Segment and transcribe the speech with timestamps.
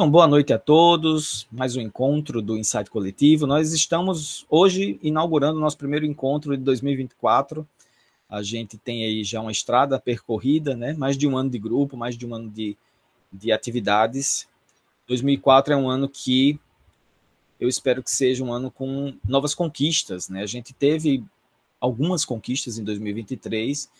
[0.00, 1.46] Então, boa noite a todos.
[1.52, 3.46] Mais um encontro do Insight Coletivo.
[3.46, 7.68] Nós estamos hoje inaugurando o nosso primeiro encontro de 2024.
[8.26, 10.94] A gente tem aí já uma estrada percorrida, né?
[10.94, 12.78] Mais de um ano de grupo, mais de um ano de,
[13.30, 14.48] de atividades.
[15.06, 16.58] 2004 é um ano que
[17.60, 20.40] eu espero que seja um ano com novas conquistas, né?
[20.40, 21.22] A gente teve
[21.78, 23.90] algumas conquistas em 2023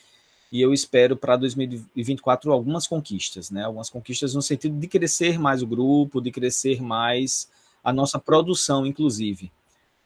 [0.52, 3.64] e eu espero para 2024 algumas conquistas, né?
[3.64, 7.48] Algumas conquistas no sentido de crescer mais o grupo, de crescer mais
[7.84, 9.52] a nossa produção, inclusive.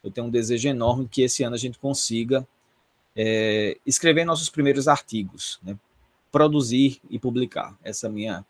[0.03, 2.47] Eu tenho um desejo enorme que esse ano a gente consiga
[3.17, 5.79] é, escrever nossos primeiros artigos, né?
[6.31, 7.75] produzir e publicar.
[7.83, 8.45] Essa é minha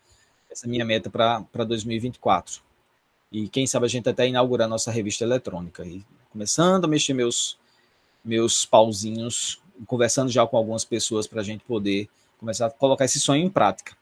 [0.51, 2.63] essa é minha meta para 2024.
[3.31, 5.85] E quem sabe a gente até inaugurar nossa revista eletrônica.
[5.85, 7.57] E começando a mexer meus
[8.25, 13.21] meus pauzinhos conversando já com algumas pessoas para a gente poder começar a colocar esse
[13.21, 13.97] sonho em prática.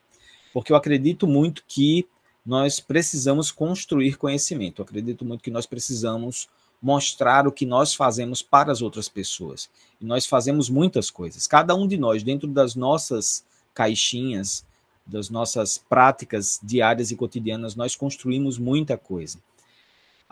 [0.52, 2.06] Porque eu acredito muito que
[2.44, 6.48] nós precisamos construir conhecimento, eu acredito muito que nós precisamos
[6.82, 9.70] mostrar o que nós fazemos para as outras pessoas.
[10.00, 11.46] E nós fazemos muitas coisas.
[11.46, 14.64] Cada um de nós, dentro das nossas caixinhas,
[15.06, 19.38] das nossas práticas diárias e cotidianas, nós construímos muita coisa.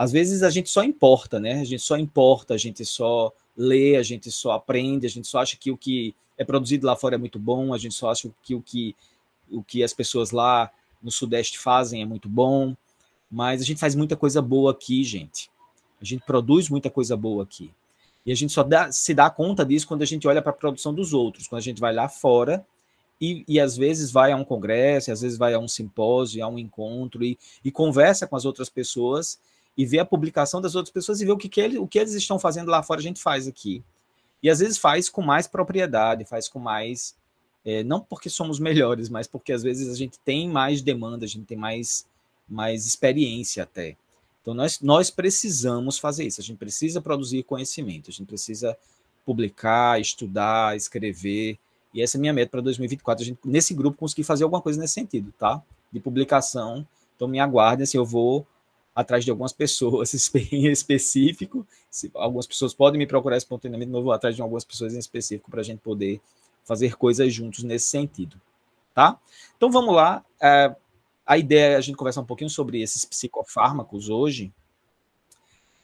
[0.01, 1.61] Às vezes a gente só importa, né?
[1.61, 5.41] A gente só importa, a gente só lê, a gente só aprende, a gente só
[5.41, 8.31] acha que o que é produzido lá fora é muito bom, a gente só acha
[8.43, 8.97] que o que,
[9.51, 10.71] o que as pessoas lá
[11.03, 12.75] no Sudeste fazem é muito bom,
[13.31, 15.51] mas a gente faz muita coisa boa aqui, gente.
[16.01, 17.71] A gente produz muita coisa boa aqui.
[18.25, 20.55] E a gente só dá, se dá conta disso quando a gente olha para a
[20.55, 22.65] produção dos outros, quando a gente vai lá fora
[23.21, 26.49] e, e, às vezes vai a um congresso, às vezes vai a um simpósio, a
[26.49, 29.39] um encontro e, e conversa com as outras pessoas
[29.77, 31.99] e ver a publicação das outras pessoas e ver o que, que, ele, o que
[31.99, 33.83] eles estão fazendo lá fora, a gente faz aqui.
[34.43, 37.15] E às vezes faz com mais propriedade, faz com mais.
[37.65, 41.29] É, não porque somos melhores, mas porque às vezes a gente tem mais demanda, a
[41.29, 42.07] gente tem mais,
[42.49, 43.97] mais experiência até.
[44.41, 48.77] Então nós, nós precisamos fazer isso, a gente precisa produzir conhecimento, a gente precisa
[49.27, 51.59] publicar, estudar, escrever.
[51.93, 54.63] E essa é a minha meta para 2024, a gente, nesse grupo, conseguir fazer alguma
[54.63, 55.63] coisa nesse sentido, tá?
[55.93, 56.87] De publicação.
[57.15, 58.47] Então me aguardem, assim, eu vou
[59.01, 60.13] atrás de algumas pessoas
[60.53, 61.67] em específico.
[61.91, 65.51] Se, algumas pessoas podem me procurar espontaneamente, eu vou atrás de algumas pessoas em específico
[65.51, 66.21] para a gente poder
[66.65, 68.41] fazer coisas juntos nesse sentido.
[68.95, 69.19] Tá?
[69.57, 70.25] Então vamos lá.
[70.41, 70.75] É,
[71.27, 74.53] a ideia é a gente conversar um pouquinho sobre esses psicofármacos hoje.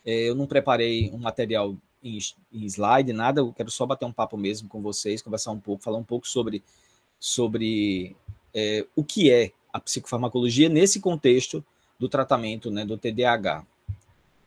[0.04, 2.18] É, eu não preparei um material em,
[2.52, 5.82] em, slide, nada, eu quero só bater um papo mesmo com vocês, conversar um pouco,
[5.82, 6.62] falar um pouco sobre,
[7.18, 8.14] sobre
[8.54, 11.64] é, o que é a psicofarmacologia nesse contexto
[11.98, 13.64] do tratamento né, do TDAH.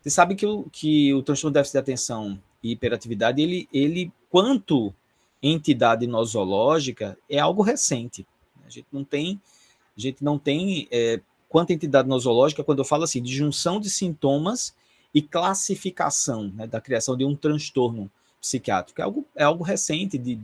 [0.00, 4.12] Você sabe que o, que o transtorno de déficit de atenção e hiperatividade, ele, ele,
[4.30, 4.94] quanto
[5.42, 8.26] entidade nosológica, é algo recente.
[8.64, 9.40] A gente não tem,
[9.96, 13.90] a gente não tem é, quanto entidade nosológica, quando eu falo assim, de junção de
[13.90, 14.74] sintomas
[15.12, 19.00] e classificação né, da criação de um transtorno psiquiátrico.
[19.00, 20.38] É algo, é algo recente de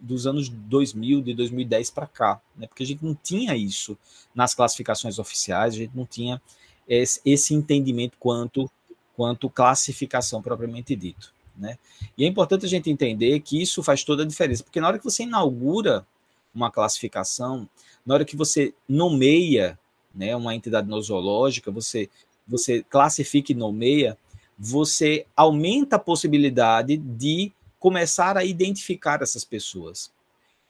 [0.00, 2.66] dos anos 2000, de 2010 para cá, né?
[2.66, 3.96] porque a gente não tinha isso
[4.34, 6.40] nas classificações oficiais, a gente não tinha
[6.88, 8.70] esse, entendimento quanto,
[9.16, 11.32] quanto classificação propriamente dito.
[11.56, 11.76] Né?
[12.16, 14.98] E é importante a gente entender que isso faz toda a diferença, porque na hora
[14.98, 16.06] que você inaugura
[16.54, 17.68] uma classificação,
[18.06, 19.78] na hora que você nomeia
[20.14, 22.08] né, uma entidade nosológica, você,
[22.46, 24.16] você classifica e nomeia,
[24.58, 30.12] você aumenta a possibilidade de começar a identificar essas pessoas.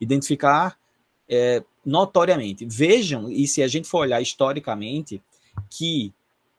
[0.00, 0.78] Identificar
[1.28, 2.64] é, notoriamente.
[2.66, 5.22] Vejam, e se a gente for olhar historicamente,
[5.70, 6.12] que,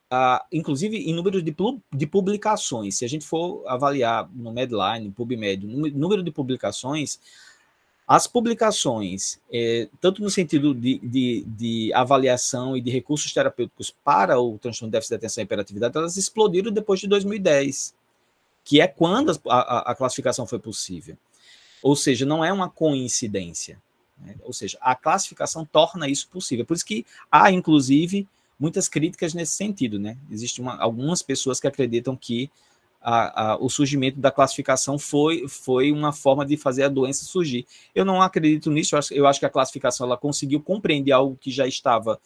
[0.10, 1.56] ah, inclusive em número de,
[1.94, 7.20] de publicações, se a gente for avaliar no Medline, PubMed, número de publicações,
[8.08, 14.40] as publicações, é, tanto no sentido de, de, de, avaliação e de recursos terapêuticos para
[14.42, 17.94] o transtorno de déficit de atenção e hiperatividade, elas explodiram depois de 2010
[18.70, 21.18] que é quando a, a, classificação foi possível.
[21.82, 23.82] Ou seja, não é uma coincidência.
[24.16, 24.36] Né?
[24.44, 26.64] Ou seja, a classificação torna isso possível.
[26.64, 28.28] Por isso que há, inclusive,
[28.60, 29.98] muitas críticas nesse sentido.
[29.98, 30.16] Né?
[30.30, 32.48] Existem algumas pessoas que acreditam que
[33.02, 37.66] a, a, o surgimento da classificação foi, foi uma forma de fazer a doença surgir.
[37.96, 41.36] Eu não acredito nisso, eu acho, eu acho que a classificação ela conseguiu compreender algo
[41.36, 42.20] que já estava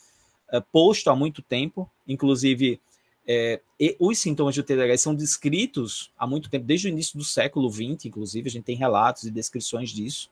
[0.51, 2.81] uh, posto há muito tempo, inclusive
[3.27, 3.61] é,
[3.99, 8.05] os sintomas do TDAH são descritos há muito tempo, desde o início do século XX,
[8.05, 10.29] inclusive, a gente tem relatos e descrições disso,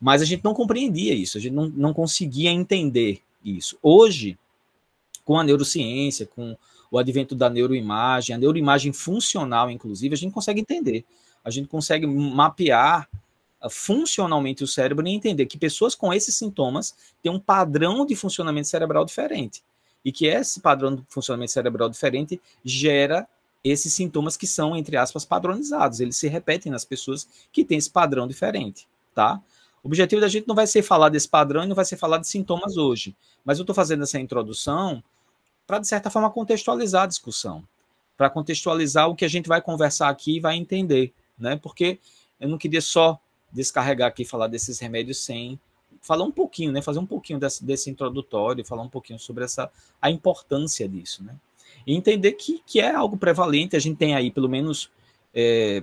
[0.00, 3.78] mas a gente não compreendia isso, a gente não, não conseguia entender isso.
[3.82, 4.38] Hoje,
[5.24, 6.56] com a neurociência, com
[6.90, 11.04] o advento da neuroimagem, a neuroimagem funcional, inclusive, a gente consegue entender,
[11.44, 13.08] a gente consegue mapear
[13.60, 18.14] ah, funcionalmente o cérebro e entender que pessoas com esses sintomas têm um padrão de
[18.16, 19.62] funcionamento cerebral diferente.
[20.04, 23.26] E que esse padrão de funcionamento cerebral diferente gera
[23.62, 25.98] esses sintomas que são, entre aspas, padronizados.
[26.00, 29.40] Eles se repetem nas pessoas que têm esse padrão diferente, tá?
[29.82, 32.18] O objetivo da gente não vai ser falar desse padrão e não vai ser falar
[32.18, 35.02] de sintomas hoje, mas eu estou fazendo essa introdução
[35.66, 37.66] para, de certa forma, contextualizar a discussão,
[38.16, 41.56] para contextualizar o que a gente vai conversar aqui e vai entender, né?
[41.56, 41.98] Porque
[42.38, 43.18] eu não queria só
[43.50, 45.58] descarregar aqui e falar desses remédios sem
[46.04, 46.82] falar um pouquinho, né?
[46.82, 49.70] Fazer um pouquinho desse, desse introdutório, falar um pouquinho sobre essa
[50.00, 51.34] a importância disso, né?
[51.86, 53.74] E entender que, que é algo prevalente.
[53.74, 54.90] A gente tem aí pelo menos
[55.34, 55.82] é,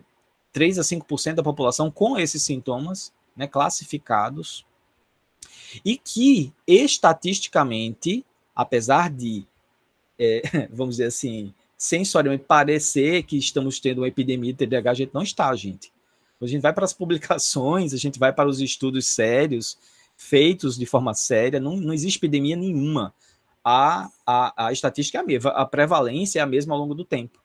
[0.53, 4.63] 3 a 5% da população com esses sintomas né, classificados
[5.83, 8.23] e que estatisticamente,
[8.55, 9.45] apesar de,
[10.19, 15.13] é, vamos dizer assim, sensorialmente parecer que estamos tendo uma epidemia de TDAH, a gente
[15.15, 15.91] não está, gente.
[16.39, 19.77] A gente vai para as publicações, a gente vai para os estudos sérios,
[20.21, 23.13] feitos de forma séria, não, não existe epidemia nenhuma.
[23.63, 27.03] A, a, a estatística é a mesma, a prevalência é a mesma ao longo do
[27.03, 27.41] tempo.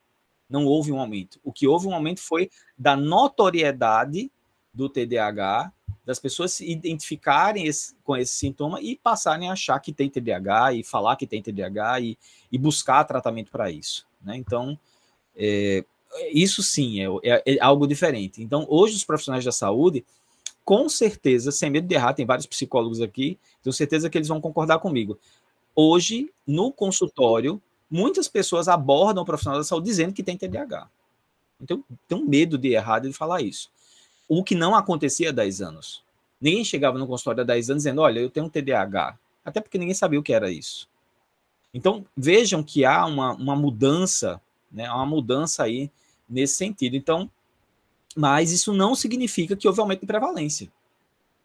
[0.48, 1.40] Não houve um aumento.
[1.42, 4.30] O que houve um aumento foi da notoriedade
[4.72, 5.72] do TDAH,
[6.04, 10.74] das pessoas se identificarem esse, com esse sintoma e passarem a achar que tem TDAH
[10.74, 12.18] e falar que tem TDAH e,
[12.52, 14.06] e buscar tratamento para isso.
[14.22, 14.36] Né?
[14.36, 14.78] Então,
[15.34, 15.82] é,
[16.30, 18.42] isso sim é, é, é, algo diferente.
[18.42, 20.04] Então, hoje, os profissionais da saúde,
[20.66, 24.40] com certeza, sem medo de errar, tem vários psicólogos aqui, tenho certeza que eles vão
[24.40, 25.16] concordar comigo.
[25.76, 30.90] Hoje, no consultório, muitas pessoas abordam o profissional da saúde dizendo que tem TDAH.
[31.62, 33.70] Então, tenho medo de errar de falar isso.
[34.28, 36.02] O que não acontecia há 10 anos.
[36.40, 39.16] Ninguém chegava no consultório há 10 anos dizendo: olha, eu tenho um TDAH.
[39.44, 40.88] Até porque ninguém sabia o que era isso.
[41.72, 44.40] Então, vejam que há uma, uma mudança,
[44.72, 45.92] né, uma mudança aí
[46.28, 46.96] nesse sentido.
[46.96, 47.30] Então,
[48.16, 50.72] mas isso não significa que houve aumento de prevalência,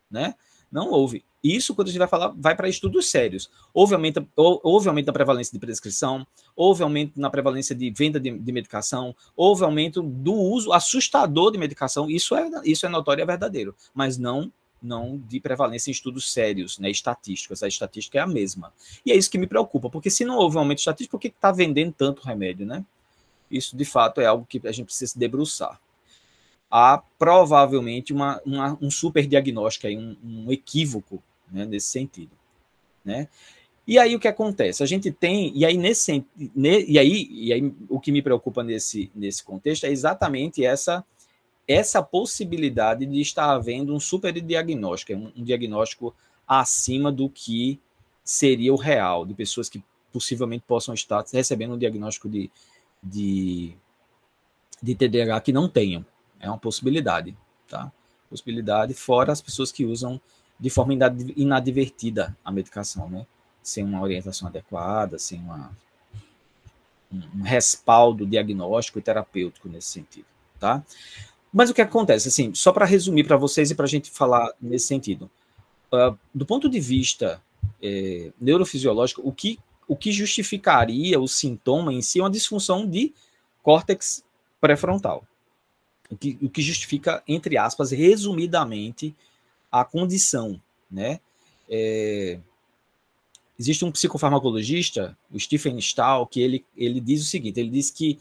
[0.10, 0.36] né?
[0.72, 1.24] Não houve.
[1.44, 3.50] Isso, quando a gente vai falar, vai para estudos sérios.
[3.74, 6.26] Houve aumento, houve aumento na prevalência de prescrição,
[6.56, 11.58] houve aumento na prevalência de venda de, de, medicação, houve aumento do uso assustador de
[11.58, 12.10] medicação.
[12.10, 14.52] Isso é, isso é notório e é verdadeiro, mas não
[14.82, 17.62] não de prevalência em estudos sérios, né, estatísticos.
[17.62, 18.74] A estatística é a mesma.
[19.06, 21.28] E é isso que me preocupa, porque se não houve um aumento estatístico, por que
[21.28, 22.84] está vendendo tanto remédio, né?
[23.50, 25.80] Isso, de fato, é algo que a gente precisa se debruçar.
[26.72, 31.22] Há provavelmente uma, uma um super diagnóstico, aí, um, um equívoco
[31.52, 32.32] né, nesse sentido.
[33.04, 33.28] Né?
[33.86, 34.82] E aí o que acontece?
[34.82, 36.24] A gente tem, e aí nesse
[36.56, 41.04] e aí, e aí o que me preocupa nesse, nesse contexto é exatamente essa
[41.68, 46.14] essa possibilidade de estar havendo um super diagnóstico, um, um diagnóstico
[46.48, 47.80] acima do que
[48.24, 52.52] seria o real, de pessoas que possivelmente possam estar recebendo um diagnóstico de,
[53.02, 53.74] de,
[54.82, 56.06] de TDAH que não tenham.
[56.42, 57.36] É uma possibilidade,
[57.70, 57.92] tá?
[58.30, 60.20] Possibilidade, fora as pessoas que usam
[60.60, 60.94] de forma
[61.36, 63.26] inadvertida a medicação, né?
[63.64, 65.72] Sem uma orientação adequada, sem uma,
[67.12, 70.26] um respaldo diagnóstico e terapêutico nesse sentido,
[70.60, 70.84] tá?
[71.54, 74.52] Mas o que acontece, assim, só para resumir para vocês e para a gente falar
[74.62, 75.30] nesse sentido,
[75.92, 77.42] uh, do ponto de vista
[77.82, 83.14] é, neurofisiológico, o que, o que justificaria o sintoma em si é uma disfunção de
[83.62, 84.24] córtex
[84.62, 85.26] pré-frontal.
[86.12, 89.16] O que, o que justifica, entre aspas, resumidamente,
[89.72, 90.62] a condição,
[90.92, 91.22] né?
[91.70, 92.38] É,
[93.58, 98.20] existe um psicofarmacologista, o Stephen Stahl, que ele, ele diz o seguinte, ele diz que,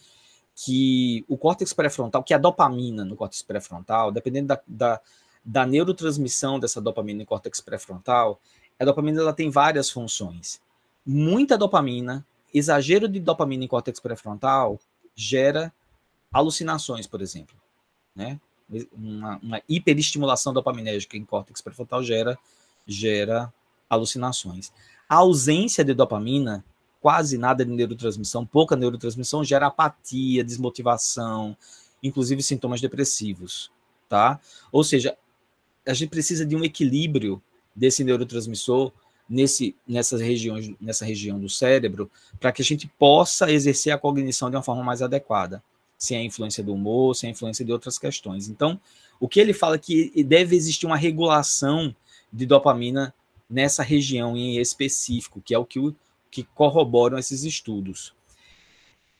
[0.54, 5.00] que o córtex pré-frontal, que a dopamina no córtex pré-frontal, dependendo da, da,
[5.44, 8.40] da, neurotransmissão dessa dopamina no córtex pré-frontal,
[8.78, 10.61] a dopamina ela tem várias funções.
[11.04, 14.78] Muita dopamina, exagero de dopamina em córtex pré-frontal
[15.16, 15.73] gera
[16.32, 17.56] alucinações, por exemplo,
[18.20, 18.40] né?
[18.92, 22.38] uma, uma hiperestimulação dopaminérgica em córtex pré-frontal gera,
[22.86, 23.52] gera
[23.88, 24.72] alucinações.
[25.08, 26.64] A ausência de dopamina,
[27.00, 31.56] quase nada de neurotransmissão, pouca neurotransmissão, gera apatia, desmotivação,
[32.02, 33.70] inclusive sintomas depressivos,
[34.08, 34.38] tá?
[34.70, 35.16] Ou seja,
[35.86, 37.42] a gente precisa de um equilíbrio
[37.74, 38.92] desse neurotransmissor
[39.28, 44.50] nesse, nessas regiões, nessa região do cérebro, para que a gente possa exercer a cognição
[44.50, 45.62] de uma forma mais adequada
[46.00, 48.49] sem a influência do humor, sem a influência de outras questões.
[48.49, 48.80] Então,
[49.21, 51.95] o que ele fala é que deve existir uma regulação
[52.33, 53.14] de dopamina
[53.49, 55.95] nessa região em específico, que é o que,
[56.30, 58.14] que corroboram esses estudos.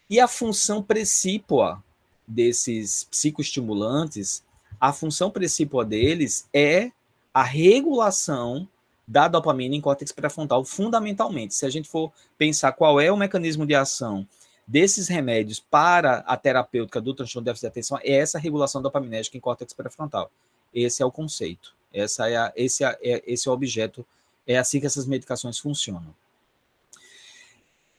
[0.09, 1.85] E a função precípua
[2.27, 4.43] desses psicoestimulantes,
[4.81, 6.91] a função precípua deles é
[7.35, 8.67] a regulação
[9.07, 11.55] da dopamina em córtex pré-frontal, fundamentalmente.
[11.55, 14.27] Se a gente for pensar qual é o mecanismo de ação
[14.71, 19.37] desses remédios para a terapêutica do transtorno de déficit de atenção é essa regulação dopaminérgica
[19.37, 20.31] em córtex pré-frontal.
[20.73, 21.75] Esse é o conceito.
[21.93, 24.07] Essa é a, esse, é, é, esse é o objeto.
[24.47, 26.15] É assim que essas medicações funcionam.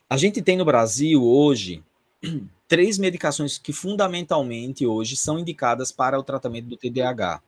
[0.10, 1.84] A gente tem no Brasil hoje
[2.70, 7.42] três medicações que fundamentalmente hoje são indicadas para o tratamento do TDAH.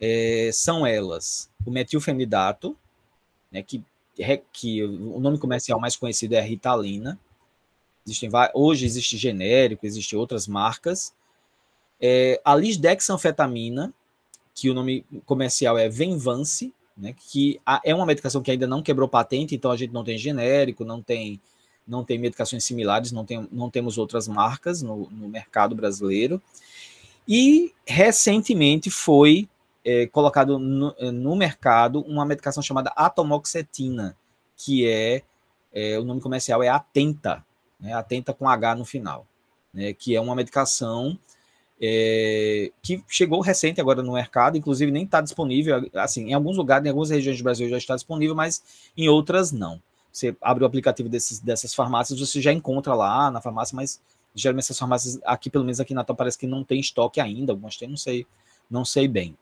[0.00, 2.76] É, são elas o metilfenidato,
[3.50, 3.82] né, que,
[4.52, 7.18] que o nome comercial mais conhecido é Ritalina.
[8.06, 11.12] Existem, hoje existe genérico, existem outras marcas.
[12.00, 13.92] É, a lisdexanfetamina,
[14.54, 19.08] que o nome comercial é Venvance, né, que é uma medicação que ainda não quebrou
[19.08, 21.40] patente, então a gente não tem genérico, não tem,
[21.86, 26.40] não tem medicações similares, não, tem, não temos outras marcas no, no mercado brasileiro.
[27.26, 29.48] E recentemente foi
[29.84, 34.16] é, colocado no, no, mercado uma medicação chamada atomoxetina,
[34.56, 35.22] que é,
[35.72, 37.44] é, o nome comercial é Atenta,
[37.78, 39.26] né, Atenta com H no final,
[39.72, 41.18] né, que é uma medicação
[41.80, 46.86] é, que chegou recente agora no mercado, inclusive nem está disponível, assim, em alguns lugares,
[46.86, 48.62] em algumas regiões do Brasil já está disponível, mas
[48.96, 49.80] em outras não.
[50.12, 54.00] Você abre o aplicativo desses, dessas farmácias, você já encontra lá na farmácia, mas
[54.34, 57.52] geralmente essas farmácias, aqui pelo menos aqui na Natal, parece que não tem estoque ainda,
[57.52, 58.26] algumas tem, não sei,
[58.70, 59.36] não sei bem.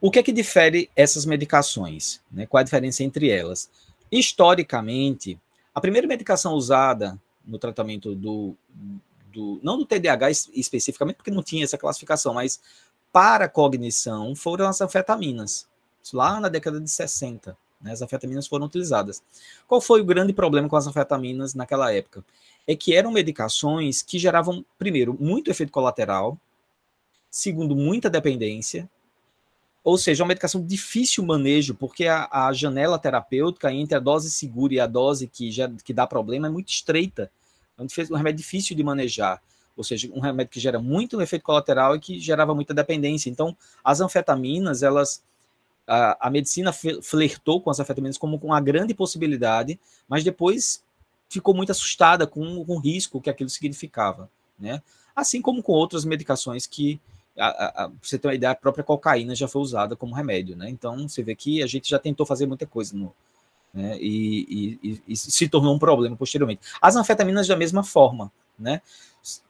[0.00, 2.20] O que é que difere essas medicações?
[2.30, 2.46] Né?
[2.46, 3.70] Qual a diferença entre elas?
[4.10, 5.38] Historicamente,
[5.74, 8.56] a primeira medicação usada no tratamento do,
[9.32, 12.60] do, não do TDAH especificamente, porque não tinha essa classificação, mas
[13.12, 15.66] para cognição foram as anfetaminas,
[16.12, 17.56] lá na década de 60.
[17.80, 19.22] Né, as anfetaminas foram utilizadas.
[19.66, 22.22] Qual foi o grande problema com as anfetaminas naquela época?
[22.66, 26.38] É que eram medicações que geravam, primeiro, muito efeito colateral,
[27.30, 28.88] segundo, muita dependência,
[29.82, 34.30] ou seja, uma medicação de difícil manejo, porque a, a, janela terapêutica entre a dose
[34.30, 37.30] segura e a dose que, já, que dá problema é muito estreita.
[37.78, 39.42] É um, remédio difícil de manejar.
[39.74, 43.30] Ou seja, um remédio que gera muito efeito colateral e que gerava muita dependência.
[43.30, 45.22] Então, as anfetaminas, elas.
[45.86, 50.84] A, a medicina flertou com as anfetaminas como com uma grande possibilidade, mas depois
[51.28, 54.30] ficou muito assustada com, com o risco que aquilo significava.
[54.58, 54.82] Né?
[55.16, 57.00] Assim como com outras medicações que
[57.40, 60.68] a, a, você ter uma ideia, a própria cocaína já foi usada como remédio, né?
[60.68, 63.14] Então você vê que a gente já tentou fazer muita coisa no,
[63.72, 63.96] né?
[64.00, 66.60] E, e, e, se tornou um problema posteriormente.
[66.80, 68.82] As anfetaminas da mesma forma, né?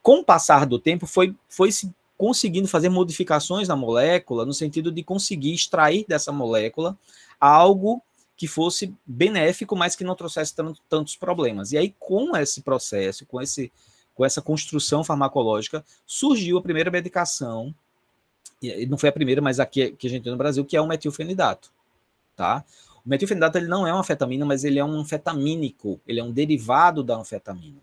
[0.03, 4.93] Com o passar do tempo foi foi se conseguindo fazer modificações na molécula no sentido
[4.93, 6.99] de conseguir extrair dessa molécula
[7.41, 8.03] algo
[8.37, 10.55] que fosse benéfico, mas que não trouxesse
[10.89, 11.73] tantos problemas.
[11.73, 13.73] E aí com esse processo, com esse
[14.21, 17.75] com essa construção farmacológica, surgiu a primeira medicação,
[18.61, 20.81] e não foi a primeira, mas aqui que a gente tem no Brasil, que é
[20.81, 21.73] o metilfenidato,
[22.37, 22.62] tá?
[23.03, 26.31] O metilfenidato ele não é uma anfetamina, mas ele é um anfetamínico, ele é um
[26.31, 27.79] derivado da anfetamina.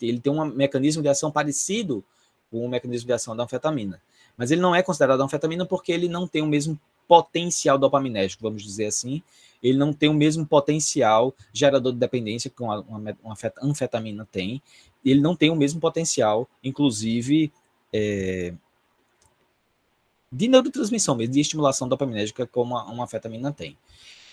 [0.00, 2.02] Ele tem um mecanismo de ação parecido
[2.50, 4.02] com o mecanismo de ação da anfetamina,
[4.36, 6.76] mas ele não é considerado anfetamina porque ele não tem o mesmo
[7.06, 9.22] potencial dopaminérgico, vamos dizer assim,
[9.62, 14.60] ele não tem o mesmo potencial gerador de dependência que uma, uma, uma anfetamina tem,
[15.04, 17.52] ele não tem o mesmo potencial, inclusive,
[17.92, 18.54] é,
[20.30, 23.76] de neurotransmissão mesmo, de estimulação dopaminérgica como uma, uma anfetamina tem.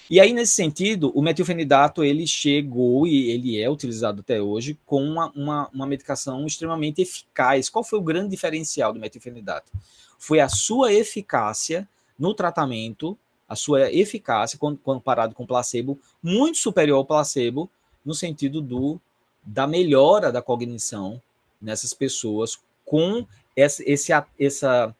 [0.09, 5.03] E aí, nesse sentido, o metilfenidato, ele chegou e ele é utilizado até hoje com
[5.03, 7.69] uma, uma, uma medicação extremamente eficaz.
[7.69, 9.71] Qual foi o grande diferencial do metilfenidato?
[10.17, 13.15] Foi a sua eficácia no tratamento,
[13.47, 17.69] a sua eficácia, quando comparado com placebo, muito superior ao placebo,
[18.03, 18.99] no sentido do
[19.43, 21.21] da melhora da cognição
[21.61, 24.95] nessas pessoas com essa, esse, essa,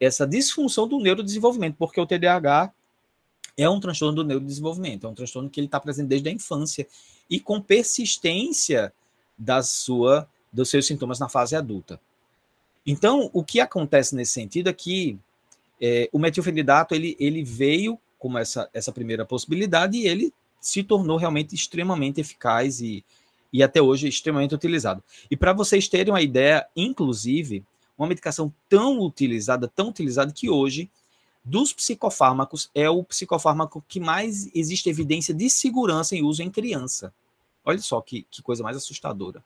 [0.00, 2.72] essa disfunção do neurodesenvolvimento, porque o TDAH
[3.56, 6.86] é um transtorno do neurodesenvolvimento, é um transtorno que ele está presente desde a infância
[7.28, 8.92] e com persistência
[9.36, 12.00] da sua, dos seus sintomas na fase adulta.
[12.86, 15.18] Então, o que acontece nesse sentido é que
[15.80, 21.16] é, o metilfenidato ele, ele veio como essa, essa primeira possibilidade e ele se tornou
[21.16, 23.04] realmente extremamente eficaz e
[23.52, 25.02] e até hoje é extremamente utilizado.
[25.30, 27.64] E para vocês terem uma ideia, inclusive,
[27.98, 30.90] uma medicação tão utilizada, tão utilizada que hoje,
[31.44, 37.12] dos psicofármacos, é o psicofármaco que mais existe evidência de segurança em uso em criança.
[37.64, 39.44] Olha só que, que coisa mais assustadora.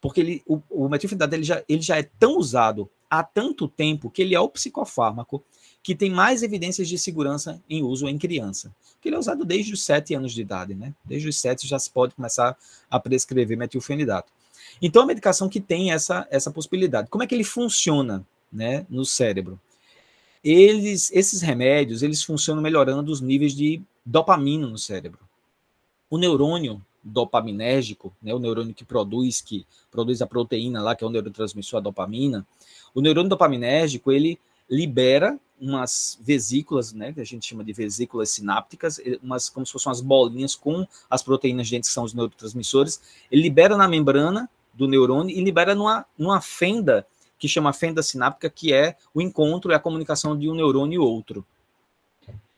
[0.00, 4.10] Porque ele, o, o metilfenidato ele já, ele já é tão usado há tanto tempo
[4.10, 5.42] que ele é o psicofármaco
[5.82, 8.74] que tem mais evidências de segurança em uso em criança.
[9.00, 10.94] Que ele é usado desde os 7 anos de idade, né?
[11.04, 12.56] Desde os 7 já se pode começar
[12.90, 14.32] a prescrever metilfenidato.
[14.80, 17.10] Então, a medicação que tem essa, essa possibilidade.
[17.10, 19.60] Como é que ele funciona né, no cérebro?
[20.42, 25.20] Eles, esses remédios, eles funcionam melhorando os níveis de dopamina no cérebro.
[26.08, 31.06] O neurônio dopaminérgico, né, o neurônio que produz que produz a proteína lá, que é
[31.06, 32.46] o neurotransmissor a dopamina,
[32.94, 34.38] o neurônio dopaminérgico, ele
[34.70, 39.90] libera umas vesículas, né, que a gente chama de vesículas sinápticas, umas como se fossem
[39.90, 43.00] umas bolinhas com as proteínas dentro que são os neurotransmissores.
[43.30, 47.06] Ele libera na membrana do neurônio e libera numa, numa fenda
[47.38, 50.98] que chama fenda sináptica, que é o encontro e a comunicação de um neurônio e
[50.98, 51.44] outro.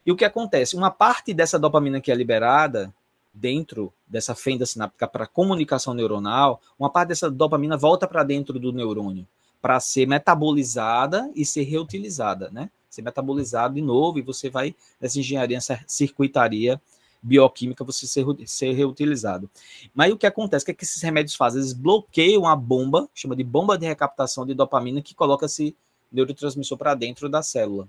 [0.05, 0.77] E o que acontece?
[0.77, 2.95] Uma parte dessa dopamina que é liberada
[3.37, 8.73] dentro dessa fenda sináptica para comunicação neuronal, uma parte dessa dopamina volta para dentro do
[8.73, 9.27] neurônio
[9.61, 12.71] para ser metabolizada e ser reutilizada, né?
[12.89, 16.81] Ser metabolizado de novo e você vai nessa engenharia, nessa circuitaria
[17.21, 19.51] bioquímica, você ser, ser reutilizado.
[19.93, 20.63] Mas o que acontece?
[20.63, 21.61] O que, é que esses remédios fazem?
[21.61, 25.75] Eles bloqueiam a bomba, chama de bomba de recaptação de dopamina, que coloca esse
[26.13, 27.89] neurotransmissor para dentro da célula.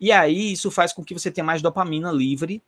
[0.00, 2.60] E aí isso faz com que você tenha mais dopamina livre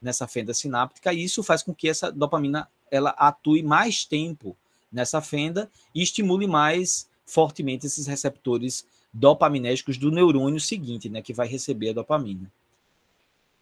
[0.00, 4.56] nessa fenda sináptica, e isso faz com que essa dopamina ela atue mais tempo
[4.90, 11.46] nessa fenda e estimule mais fortemente esses receptores dopaminérgicos do neurônio seguinte, né, que vai
[11.46, 12.50] receber a dopamina.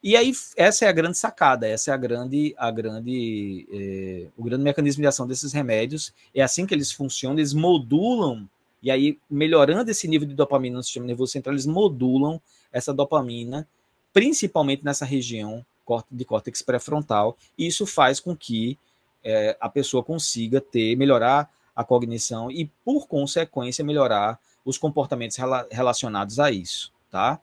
[0.03, 4.45] E aí essa é a grande sacada, essa é a grande, a grande, é, o
[4.45, 6.13] grande mecanismo de ação desses remédios.
[6.35, 8.49] É assim que eles funcionam, eles modulam
[8.83, 12.41] e aí melhorando esse nível de dopamina no sistema nervoso central, eles modulam
[12.71, 13.67] essa dopamina,
[14.13, 15.65] principalmente nessa região
[16.11, 17.37] de córtex pré-frontal.
[17.57, 18.79] E isso faz com que
[19.23, 25.67] é, a pessoa consiga ter, melhorar a cognição e, por consequência, melhorar os comportamentos rela
[25.71, 27.41] relacionados a isso, tá?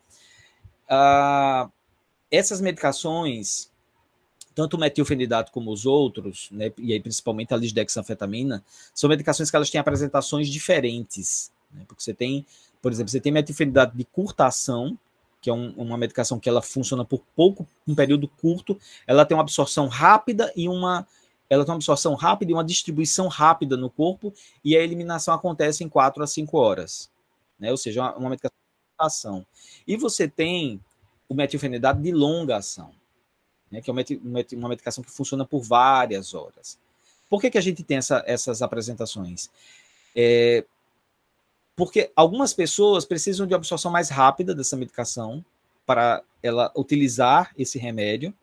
[0.90, 1.70] Ah,
[2.30, 3.72] essas medicações,
[4.56, 9.56] tanto o metilfenidato como os outros, né, e aí principalmente a lisdexanfetamina, são medicações que
[9.56, 12.46] elas têm apresentações diferentes, né, porque você tem,
[12.82, 14.98] por exemplo, você tem metilfenidato de curta ação,
[15.44, 19.36] que é um, uma medicação que ela funciona por pouco, um período curto, ela tem
[19.36, 21.06] uma absorção rápida e uma
[21.50, 24.34] ela tem uma absorção rápida e uma distribuição rápida no corpo,
[24.64, 27.12] e a eliminação acontece em 4 a 5 horas.
[27.60, 27.70] Né?
[27.70, 29.46] Ou seja, uma, uma medicação de ação.
[29.86, 30.82] E você tem
[31.30, 32.92] o metilfenidato de longa ação,
[33.70, 33.82] né?
[33.82, 33.94] que é
[34.54, 36.80] uma medicação que funciona por várias horas.
[37.30, 39.52] Por que, que a gente tem essa, essas apresentações?
[40.16, 40.66] É,
[41.76, 45.44] porque algumas pessoas precisam de absorção mais rápida dessa medicação
[45.86, 48.34] para ela utilizar esse remédio.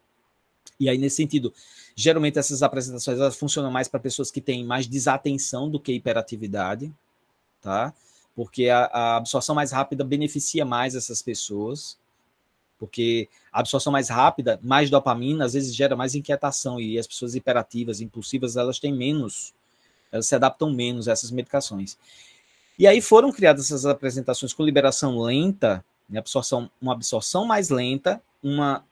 [0.79, 1.53] E aí, nesse sentido,
[2.01, 6.91] Geralmente essas apresentações elas funcionam mais para pessoas que têm mais desatenção do que hiperatividade,
[7.61, 7.93] tá?
[8.35, 11.99] Porque a, a, absorção mais rápida beneficia mais essas pessoas,
[12.79, 17.35] porque a absorção mais rápida, mais dopamina, às vezes gera mais inquietação e as pessoas
[17.35, 19.53] hiperativas, impulsivas, elas têm menos,
[20.11, 21.99] elas se adaptam menos a essas medicações.
[22.81, 28.23] E aí foram criadas essas apresentações com liberação lenta, né, absorção, uma absorção mais lenta,
[28.43, 28.83] uma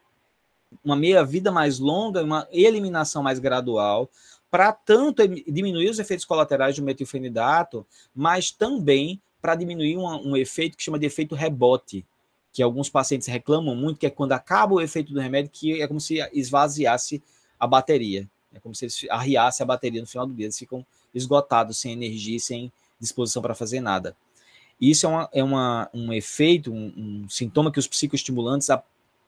[0.85, 4.11] uma meia-vida mais longa, uma eliminação mais gradual,
[4.51, 10.77] para tanto diminuir os efeitos colaterais do metilfenidato, mas também para diminuir um, um, efeito
[10.77, 12.05] que chama de efeito rebote,
[12.53, 15.89] que alguns pacientes reclamam muito, que é quando acaba o efeito do remédio, que é
[15.89, 17.23] como se esvaziasse
[17.59, 18.29] a bateria.
[18.53, 20.45] É como se eles arriasse a bateria no final do dia.
[20.45, 22.71] Eles ficam esgotados, sem energia, sem
[23.01, 24.17] disposição para fazer nada.
[24.81, 28.69] Isso é, uma, é uma, um efeito, um, um sintoma que os psicoestimulantes,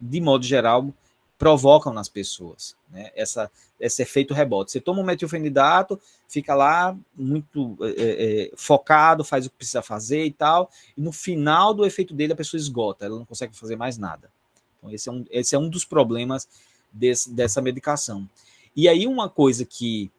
[0.00, 0.92] de modo geral,
[1.40, 3.10] provocam nas pessoas, né?
[3.16, 4.70] Essa, esse efeito rebote.
[4.70, 9.80] Você toma um metilfenidato, fica lá muito é, é, é, focado, faz o que precisa
[9.80, 13.56] fazer e tal, e no final do efeito dele a pessoa esgota, ela não consegue
[13.56, 14.30] fazer mais nada.
[14.78, 16.46] Então, esse é um, esse é um dos problemas
[16.92, 18.28] desse, dessa medicação.
[18.76, 20.10] E aí, uma coisa que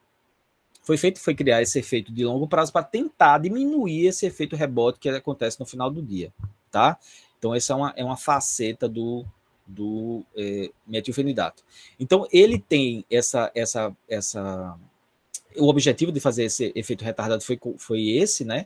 [0.91, 4.99] foi feito foi criar esse efeito de longo prazo para tentar diminuir esse efeito rebote
[4.99, 6.33] que acontece no final do dia,
[6.69, 6.99] tá?
[7.39, 9.25] Então, essa é uma, é uma faceta do,
[9.65, 11.63] do é, metilfenidato.
[11.97, 14.77] Então, ele tem essa, essa, essa.
[15.55, 18.65] O objetivo de fazer esse efeito retardado foi, foi esse, né?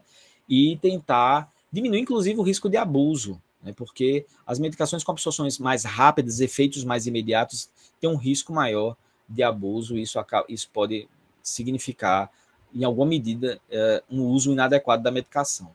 [0.49, 3.71] E tentar diminuir, inclusive, o risco de abuso, né?
[3.71, 7.69] Porque as medicações com absorções mais rápidas, efeitos mais imediatos,
[8.01, 8.97] têm um risco maior
[9.29, 9.95] de abuso.
[9.95, 11.07] Isso, isso pode
[11.49, 12.29] significar,
[12.73, 15.71] em alguma medida, é, um uso inadequado da medicação.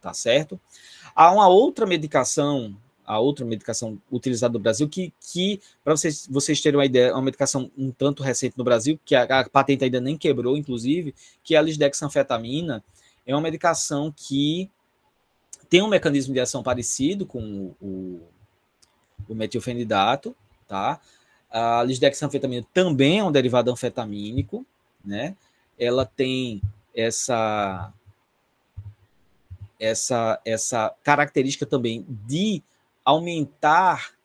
[0.00, 0.60] Tá certo?
[1.14, 2.76] Há uma outra medicação
[3.06, 7.12] a outra medicação utilizada no Brasil, que, que para vocês, vocês terem uma ideia, é
[7.12, 11.14] uma medicação um tanto recente no Brasil, que a, a patente ainda nem quebrou, inclusive,
[11.44, 12.82] que é a lisdexanfetamina,
[13.24, 14.68] é uma medicação que
[15.70, 18.22] tem um mecanismo de ação parecido com o, o,
[19.28, 20.34] o metilfenidato,
[20.66, 21.00] tá?
[21.48, 24.66] A lisdexanfetamina também é um derivado anfetamínico,
[25.06, 25.36] né?
[25.78, 26.60] Ela tem
[26.94, 27.92] essa
[29.78, 32.62] essa essa característica também de
[33.04, 34.16] aumentar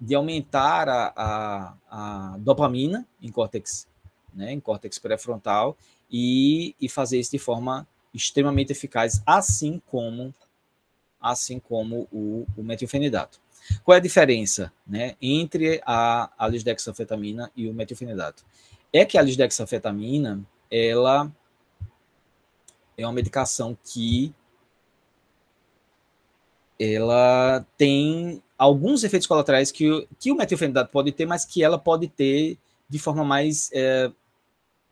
[0.00, 3.88] de aumentar a, a, a dopamina em córtex,
[4.34, 5.76] né, em córtex pré-frontal
[6.10, 10.34] e, e fazer isso de forma extremamente eficaz, assim como
[11.20, 13.40] assim como o, o metilfenidato.
[13.84, 16.50] Qual é a diferença né, entre a, a
[17.56, 18.44] e o metilfenidato?
[18.92, 21.30] É que a lisdexanfetamina, ela
[22.96, 24.34] é uma medicação que
[26.78, 32.08] ela tem alguns efeitos colaterais que, que o metilfenidato pode ter, mas que ela pode
[32.08, 34.10] ter de forma mais é,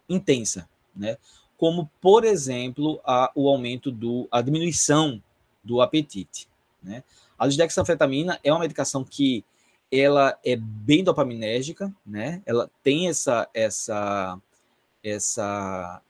[0.08, 1.16] intensa, né?
[1.56, 5.22] Como, por exemplo, a, o aumento do a diminuição
[5.62, 6.48] do apetite,
[6.82, 7.02] né?
[7.44, 9.44] A lisdexanfetamina é uma medicação que
[9.92, 12.40] ela é bem dopaminérgica, né?
[12.46, 14.40] Ela tem essa essa
[15.02, 16.00] essa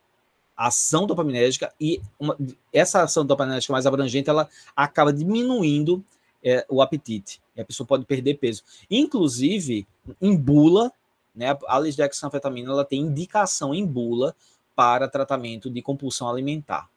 [0.55, 2.37] ação dopaminérgica e uma,
[2.71, 6.01] essa ação dopaminérgica mais abrangente ela acaba diminuindo
[6.41, 8.63] é, o apetite e a pessoa pode perder peso.
[8.89, 9.85] Inclusive
[10.21, 10.89] em bula,
[11.35, 11.47] né?
[11.67, 14.33] A lisdexanfetamina ela tem indicação em bula
[14.73, 16.89] para tratamento de compulsão alimentar.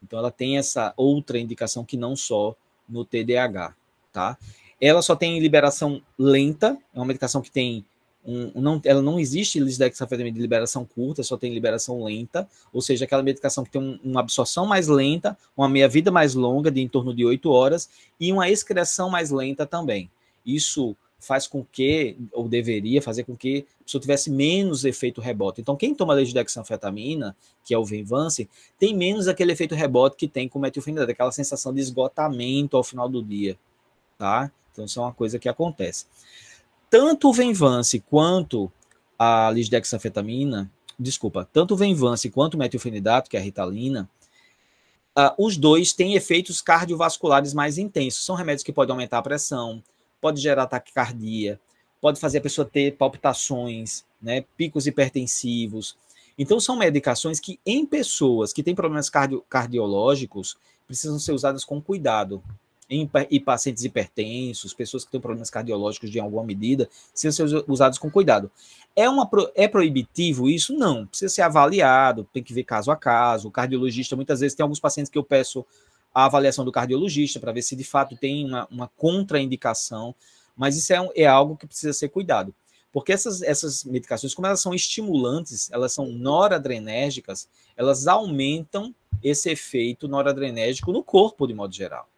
[0.00, 2.54] Então ela tem essa outra indicação que não só
[2.88, 3.74] no TDAH,
[4.12, 4.38] tá?
[4.80, 7.84] Ela só tem liberação lenta, é uma medicação que tem
[8.24, 13.06] um, não, ela não existe lisdexanfetamina de liberação curta, só tem liberação lenta, ou seja,
[13.06, 16.88] aquela medicação que tem um, uma absorção mais lenta, uma meia-vida mais longa, de em
[16.88, 17.88] torno de 8 horas,
[18.20, 20.10] e uma excreção mais lenta também.
[20.44, 25.60] Isso faz com que, ou deveria fazer com que a pessoa tivesse menos efeito rebote.
[25.60, 30.48] Então, quem toma lisdexanfetamina, que é o Venvance, tem menos aquele efeito rebote que tem
[30.48, 33.58] com metilfenidato, aquela sensação de esgotamento ao final do dia,
[34.16, 34.50] tá?
[34.72, 36.06] Então, isso é uma coisa que acontece.
[36.88, 38.70] Tanto o Venvance quanto
[39.18, 44.08] a lisdexanfetamina, desculpa, tanto o Venvance quanto o metilfenidato, que é a ritalina,
[45.18, 48.24] uh, os dois têm efeitos cardiovasculares mais intensos.
[48.24, 49.82] São remédios que podem aumentar a pressão,
[50.20, 51.60] pode gerar taquicardia,
[52.00, 55.96] pode fazer a pessoa ter palpitações, né, picos hipertensivos.
[56.38, 61.80] Então, são medicações que, em pessoas que têm problemas cardio cardiológicos, precisam ser usadas com
[61.80, 62.42] cuidado.
[62.90, 67.98] Em, e pacientes hipertensos, pessoas que têm problemas cardiológicos de alguma medida, precisam ser usados
[67.98, 68.50] com cuidado.
[68.96, 70.72] É, uma, é proibitivo isso?
[70.72, 71.06] Não.
[71.06, 73.48] Precisa ser avaliado, tem que ver caso a caso.
[73.48, 75.66] O cardiologista, muitas vezes, tem alguns pacientes que eu peço
[76.14, 80.14] a avaliação do cardiologista para ver se de fato tem uma, uma contraindicação,
[80.56, 82.54] mas isso é, um, é algo que precisa ser cuidado.
[82.92, 90.08] Porque essas, essas medicações, como elas são estimulantes, elas são noradrenérgicas, elas aumentam esse efeito
[90.08, 92.08] noradrenérgico no corpo, de modo geral.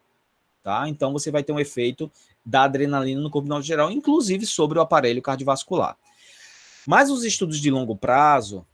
[0.63, 0.89] Tá?
[0.89, 2.11] Então, você vai ter um efeito
[2.45, 5.97] da adrenalina no corpo, de modo geral, inclusive sobre o aparelho cardiovascular.
[6.87, 8.65] Mas os estudos de longo prazo,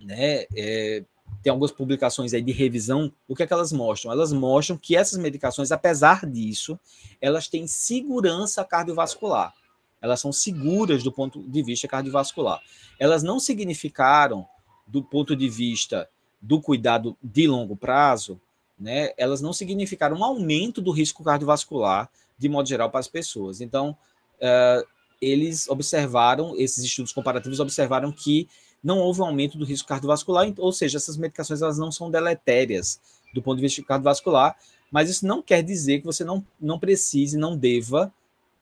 [0.00, 1.02] né, é,
[1.42, 4.12] tem algumas publicações aí de revisão, o que é que elas mostram?
[4.12, 6.78] Elas mostram que essas medicações, apesar disso,
[7.20, 9.54] elas têm segurança cardiovascular.
[10.00, 12.60] Elas são seguras do ponto de vista cardiovascular.
[12.98, 14.46] Elas não significaram,
[14.86, 16.08] do ponto de vista
[16.40, 18.40] do cuidado de longo prazo,
[18.78, 23.60] né, elas não significaram um aumento do risco cardiovascular, de modo geral, para as pessoas.
[23.60, 23.96] Então,
[24.36, 24.86] uh,
[25.20, 28.48] eles observaram, esses estudos comparativos observaram que
[28.82, 33.00] não houve um aumento do risco cardiovascular, ou seja, essas medicações elas não são deletérias
[33.34, 34.56] do ponto de vista cardiovascular,
[34.90, 38.12] mas isso não quer dizer que você não, não precise, não deva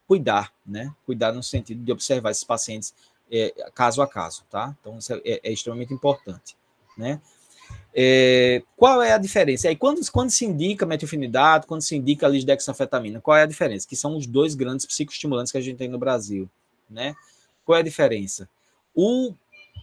[0.07, 0.93] cuidar, né?
[1.05, 2.95] Cuidar no sentido de observar esses pacientes
[3.31, 4.75] é, caso a caso, tá?
[4.81, 6.57] Então, isso é, é extremamente importante,
[6.97, 7.21] né?
[7.95, 9.69] É, qual é a diferença?
[9.69, 13.89] Aí, quando, quando se indica metilfenidato, quando se indica lisdexanfetamina, qual é a diferença?
[13.89, 16.49] Que são os dois grandes psicoestimulantes que a gente tem no Brasil,
[16.91, 17.15] né?
[17.65, 18.49] Qual é a diferença?
[18.95, 19.35] O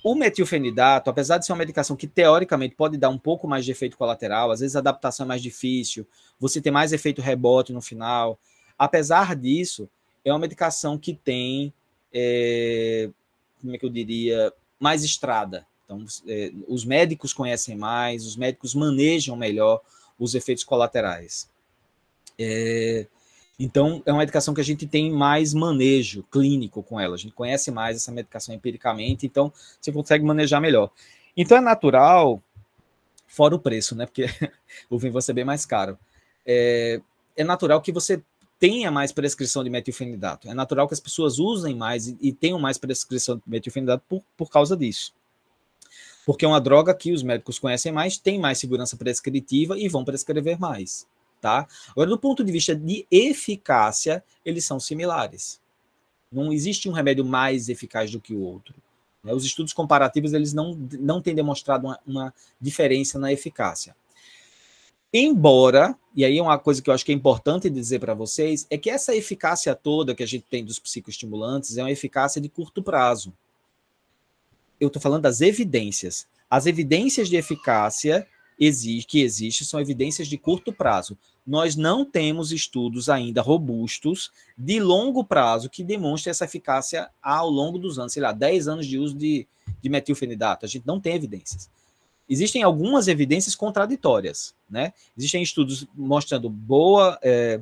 [0.04, 3.72] o metilfenidato, apesar de ser uma medicação que teoricamente pode dar um pouco mais de
[3.72, 6.06] efeito colateral, às vezes a adaptação é mais difícil,
[6.38, 8.38] você tem mais efeito rebote no final.
[8.78, 9.90] Apesar disso,
[10.26, 11.74] é uma medicação que tem,
[12.14, 13.10] é,
[13.62, 15.66] como é que eu diria, mais estrada.
[15.86, 19.82] Então, é, os médicos conhecem mais, os médicos manejam melhor
[20.20, 21.50] os efeitos colaterais.
[22.38, 23.08] É,
[23.60, 27.16] então, é uma medicação que a gente tem mais manejo clínico com ela.
[27.16, 30.90] A gente conhece mais essa medicação empiricamente, então você consegue manejar melhor.
[31.38, 32.42] Então, é natural,
[33.28, 34.06] fora o preço, né?
[34.06, 34.26] Porque
[34.90, 35.98] o vinho vai ser bem mais caro.
[36.46, 37.00] É,
[37.38, 38.24] é natural que você
[38.60, 40.50] tenha mais prescrição de metilfenidato.
[40.50, 44.24] É natural que as pessoas usem mais e, e tenham mais prescrição de metilfenidato por,
[44.36, 45.14] por causa disso.
[46.26, 50.04] Porque é uma droga que os médicos conhecem mais, tem mais segurança prescritiva e vão
[50.04, 51.06] prescrever mais
[51.44, 51.68] tá?
[51.90, 55.60] Agora, do ponto de vista de eficácia, eles são similares.
[56.32, 58.74] Não existe um remédio mais eficaz do que o outro.
[59.22, 59.34] Né?
[59.34, 63.94] Os estudos comparativos eles não, não têm demonstrado uma, uma diferença na eficácia.
[65.14, 68.66] Embora, e aí é uma coisa que eu acho que é importante dizer para vocês,
[68.70, 72.48] é que essa eficácia toda que a gente tem dos psicoestimulantes é uma eficácia de
[72.48, 73.34] curto prazo.
[74.80, 76.26] Eu estou falando das evidências.
[76.50, 78.26] As evidências de eficácia
[79.08, 81.18] que existem são evidências de curto prazo.
[81.46, 87.78] Nós não temos estudos ainda robustos de longo prazo que demonstrem essa eficácia ao longo
[87.78, 89.46] dos anos, sei lá, 10 anos de uso de,
[89.82, 90.66] de metilfenidato.
[90.66, 91.70] A gente não tem evidências.
[92.30, 94.94] Existem algumas evidências contraditórias, né?
[95.18, 97.60] Existem estudos mostrando boa, é,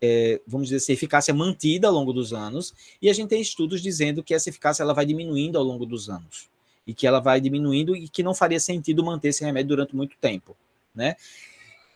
[0.00, 3.80] é, vamos dizer assim, eficácia mantida ao longo dos anos, e a gente tem estudos
[3.80, 6.50] dizendo que essa eficácia ela vai diminuindo ao longo dos anos,
[6.84, 10.16] e que ela vai diminuindo e que não faria sentido manter esse remédio durante muito
[10.20, 10.56] tempo,
[10.92, 11.14] né?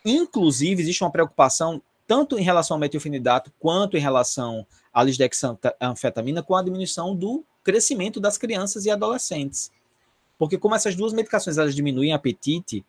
[0.09, 4.64] Inclusive, existe uma preocupação tanto em relação ao metilfenidato quanto em relação
[4.95, 9.73] à lisdexanfetamina com a diminuição do crescimento das crianças e adolescentes.
[10.38, 12.85] Porque como essas duas medicações elas diminuem apetite,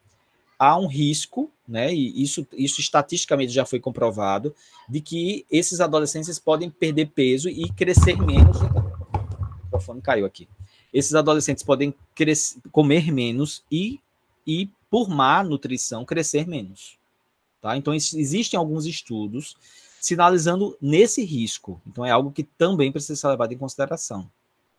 [0.59, 4.53] há um risco, né, e isso, isso estatisticamente já foi comprovado,
[4.87, 8.61] de que esses adolescentes podem perder peso e crescer menos.
[8.61, 10.47] O microfone caiu aqui.
[10.93, 13.99] Esses adolescentes podem crescer, comer menos e,
[14.45, 16.96] e, por má nutrição, crescer menos.
[17.61, 17.75] Tá?
[17.75, 19.55] Então, existem alguns estudos
[19.99, 21.81] sinalizando nesse risco.
[21.85, 24.29] Então, é algo que também precisa ser levado em consideração.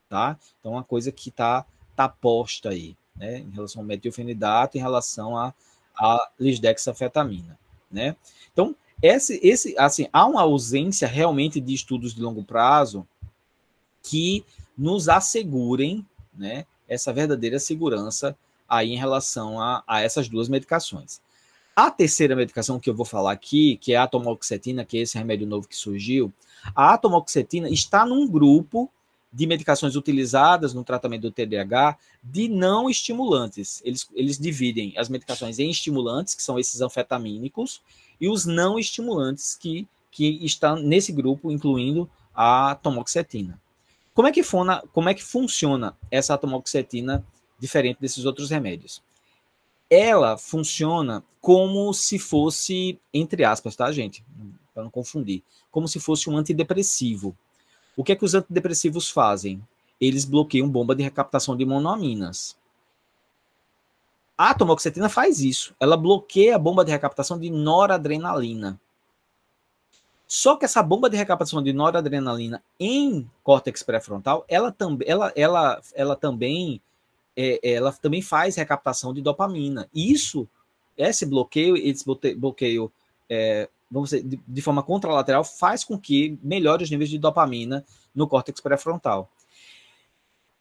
[0.08, 0.38] Tá?
[0.58, 3.40] Então, é uma coisa que está tá posta aí, né?
[3.40, 5.52] em relação ao metilfenidato, em relação a,
[5.96, 7.58] a lisdexafetamina.
[7.90, 8.16] Né?
[8.52, 13.06] Então, esse, esse, assim, há uma ausência realmente de estudos de longo prazo
[14.02, 14.44] que
[14.76, 18.36] nos assegurem né, essa verdadeira segurança
[18.68, 21.20] aí em relação a, a essas duas medicações.
[21.78, 25.16] A terceira medicação que eu vou falar aqui, que é a atomoxetina, que é esse
[25.16, 26.32] remédio novo que surgiu,
[26.74, 28.90] a atomoxetina está num grupo
[29.32, 33.80] de medicações utilizadas no tratamento do TDAH de não estimulantes.
[33.84, 37.80] Eles, eles dividem as medicações em estimulantes, que são esses anfetamínicos,
[38.20, 43.56] e os não estimulantes, que, que estão nesse grupo, incluindo a atomoxetina.
[44.12, 44.42] Como é que,
[44.92, 47.24] como é que funciona essa atomoxetina
[47.56, 49.00] diferente desses outros remédios?
[49.90, 54.24] Ela funciona como se fosse, entre aspas, tá, gente?
[54.74, 57.36] Para não confundir, como se fosse um antidepressivo.
[57.96, 59.62] O que é que os antidepressivos fazem?
[60.00, 62.56] Eles bloqueiam bomba de recaptação de monoaminas.
[64.36, 65.74] A atomoxetina faz isso.
[65.80, 68.80] Ela bloqueia a bomba de recaptação de noradrenalina.
[70.28, 76.14] Só que essa bomba de recaptação de noradrenalina em córtex pré-frontal, ela, ela, ela, ela
[76.14, 76.80] também
[77.40, 79.88] é, ela também faz recaptação de dopamina.
[79.94, 80.48] Isso,
[80.96, 82.04] esse bloqueio, esse
[82.36, 82.90] bloqueio,
[83.30, 87.84] é, vamos dizer, de, de, forma contralateral, faz com que melhore os níveis de dopamina
[88.12, 89.30] no córtex pré-frontal.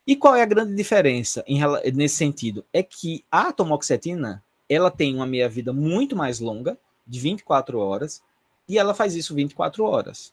[0.06, 1.60] E qual é a grande diferença em,
[1.96, 2.63] nesse sentido?
[2.72, 8.22] É que a atomoxetina ela tem uma meia-vida muito mais longa, de 24 horas,
[8.70, 10.32] e ela faz isso 24 horas.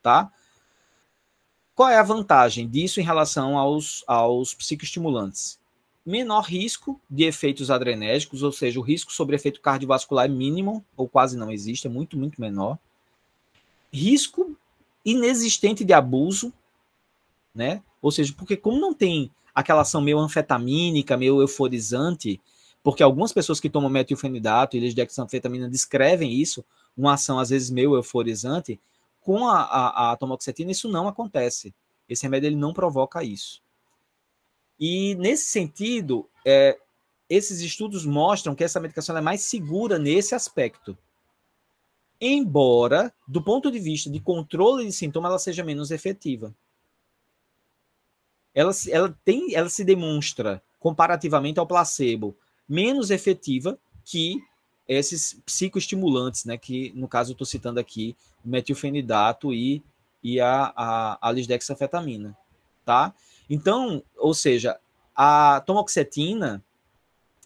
[0.00, 0.30] Tá?
[1.76, 5.60] Qual é a vantagem disso em relação aos, aos psicoestimulantes?
[6.06, 11.06] Menor risco de efeitos adrenérgicos, ou seja, o risco sobre efeito cardiovascular é mínimo, ou
[11.06, 12.78] quase não existe, é muito, muito menor.
[13.92, 14.56] Risco
[15.04, 16.50] inexistente de abuso,
[17.54, 17.82] né?
[18.00, 22.40] Ou seja, porque como não tem aquela ação meio anfetamínica, meio euforizante,
[22.82, 26.64] porque algumas pessoas que tomam metilfenidato e lisdexanfetamina descrevem isso,
[26.96, 28.80] uma ação às vezes meio euforizante,
[29.26, 31.74] com a, a, a tomoxetina, isso não acontece.
[32.08, 33.60] Esse remédio ele não provoca isso.
[34.78, 36.78] E nesse sentido, é,
[37.28, 40.96] esses estudos mostram que essa medicação é mais segura nesse aspecto.
[42.20, 46.54] Embora, do ponto de vista de controle de sintoma, ela seja menos efetiva.
[48.54, 52.36] Ela, ela, tem, ela se demonstra, comparativamente ao placebo,
[52.68, 54.40] menos efetiva que
[54.88, 59.82] esses psicoestimulantes, né, que no caso eu estou citando aqui metilfenidato e,
[60.22, 62.36] e a, a, a lisdexafetamina,
[62.84, 63.12] tá?
[63.50, 64.78] Então, ou seja,
[65.14, 66.62] a tomoxetina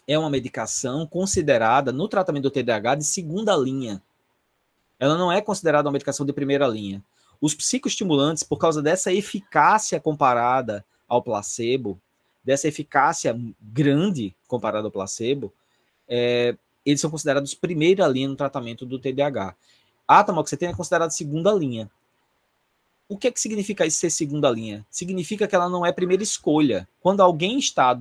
[0.07, 4.01] é uma medicação considerada no tratamento do TDAH de segunda linha.
[4.99, 7.03] Ela não é considerada uma medicação de primeira linha.
[7.39, 11.99] Os psicoestimulantes, por causa dessa eficácia comparada ao placebo,
[12.43, 15.51] dessa eficácia grande comparada ao placebo,
[16.07, 19.55] é, eles são considerados primeira linha no tratamento do TDAH.
[20.07, 21.89] A tamoxetina é considerada segunda linha.
[23.07, 24.85] O que é que significa isso ser segunda linha?
[24.89, 26.87] Significa que ela não é primeira escolha.
[27.01, 27.99] Quando alguém está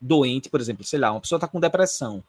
[0.00, 2.22] doente, por exemplo, sei lá, uma pessoa está com depressão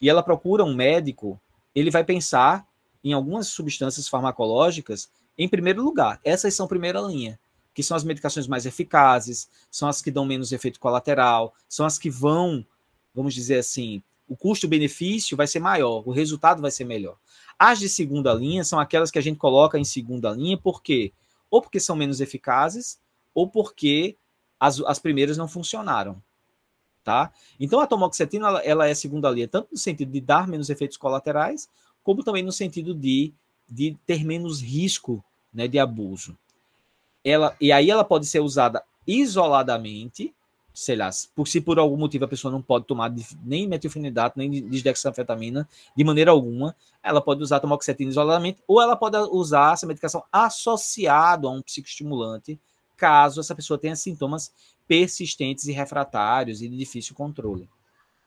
[0.00, 1.40] e ela procura um médico,
[1.74, 2.66] ele vai pensar
[3.02, 6.20] em algumas substâncias farmacológicas em primeiro lugar.
[6.24, 7.38] Essas são primeira linha,
[7.72, 11.98] que são as medicações mais eficazes, são as que dão menos efeito colateral, são as
[11.98, 12.66] que vão,
[13.14, 17.16] vamos dizer assim, o custo-benefício vai ser maior, o resultado vai ser melhor.
[17.58, 21.12] As de segunda linha são aquelas que a gente coloca em segunda linha, por quê?
[21.50, 23.00] Ou porque são menos eficazes,
[23.34, 24.16] ou porque
[24.60, 26.22] as, as primeiras não funcionaram.
[27.02, 27.32] Tá?
[27.58, 30.98] Então a tomoxetina ela, ela é segunda linha, tanto no sentido de dar menos efeitos
[30.98, 31.68] colaterais,
[32.04, 33.32] como também no sentido de,
[33.68, 36.36] de ter menos risco né, de abuso.
[37.24, 40.34] Ela, e aí ela pode ser usada isoladamente,
[40.78, 43.12] sei lá, por, se por algum motivo a pessoa não pode tomar
[43.44, 49.16] nem metilfenidato, nem desdexanfetamina de maneira alguma, ela pode usar tamoxetina isoladamente, ou ela pode
[49.32, 52.60] usar essa medicação associado a um psicoestimulante,
[52.96, 54.52] caso essa pessoa tenha sintomas
[54.86, 57.68] persistentes e refratários e de difícil controle,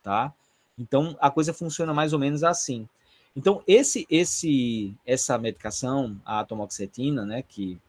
[0.03, 0.33] tá?
[0.77, 2.85] Então a coisa funciona mais ou menos assim.
[3.33, 7.79] Então esse esse essa medicação, a atomoxetina, né, que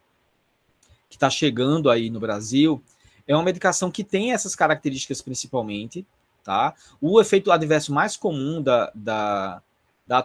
[1.10, 2.80] está chegando aí no Brasil,
[3.26, 6.06] é uma medicação que tem essas características principalmente,
[6.42, 6.74] tá?
[7.00, 9.62] O efeito adverso mais comum da, da,
[10.06, 10.24] da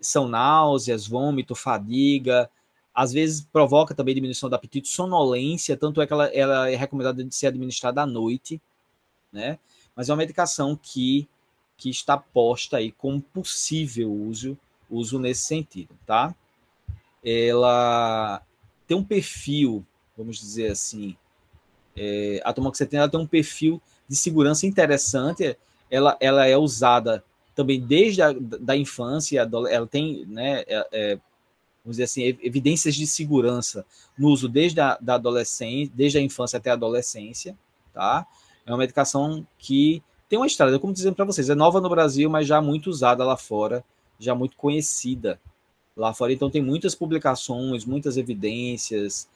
[0.00, 2.50] são náuseas, vômito, fadiga,
[2.94, 7.24] às vezes provoca também diminuição do apetite, sonolência, tanto é que ela, ela é recomendada
[7.24, 8.60] de ser administrada à noite,
[9.32, 9.58] né?
[9.96, 11.28] Mas é uma medicação que,
[11.76, 14.56] que está posta aí como possível uso,
[14.88, 16.34] uso nesse sentido, tá?
[17.24, 18.42] Ela
[18.86, 19.84] tem um perfil,
[20.16, 21.16] vamos dizer assim,
[21.96, 25.56] é, a tamoxetina tem um perfil de segurança interessante.
[25.90, 31.18] Ela, ela é usada também desde a da infância, ela tem, né, é, é,
[31.84, 33.86] vamos dizer assim, evidências de segurança
[34.18, 37.56] no uso desde a da adolescência, desde a infância até a adolescência,
[37.92, 38.26] tá?
[38.66, 42.28] É uma medicação que tem uma estrada, como dizendo para vocês, é nova no Brasil,
[42.28, 43.84] mas já muito usada lá fora,
[44.18, 45.38] já muito conhecida
[45.96, 46.32] lá fora.
[46.32, 49.28] Então tem muitas publicações, muitas evidências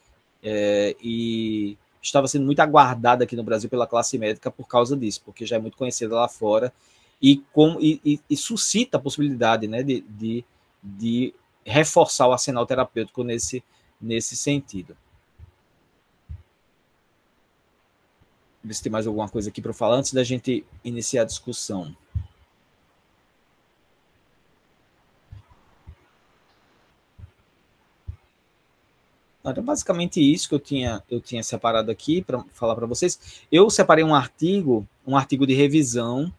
[0.43, 1.77] é, e
[2.09, 5.57] estava sendo muito aguardada aqui no Brasil pela classe médica por causa disso, porque já
[5.57, 6.73] é muito conhecida lá fora
[7.21, 10.45] e, com, e, e, e suscita a possibilidade né, de, de,
[10.83, 13.63] de, reforçar o arsenal terapêutico nesse,
[14.01, 14.97] nesse sentido.
[18.65, 21.95] Ver se tem mais alguma coisa aqui para falar antes da gente iniciar a discussão.
[29.45, 33.45] Era basicamente isso que eu tinha, eu tinha separado aqui para falar para vocês.
[33.51, 36.33] Eu separei um artigo, um artigo de revisão,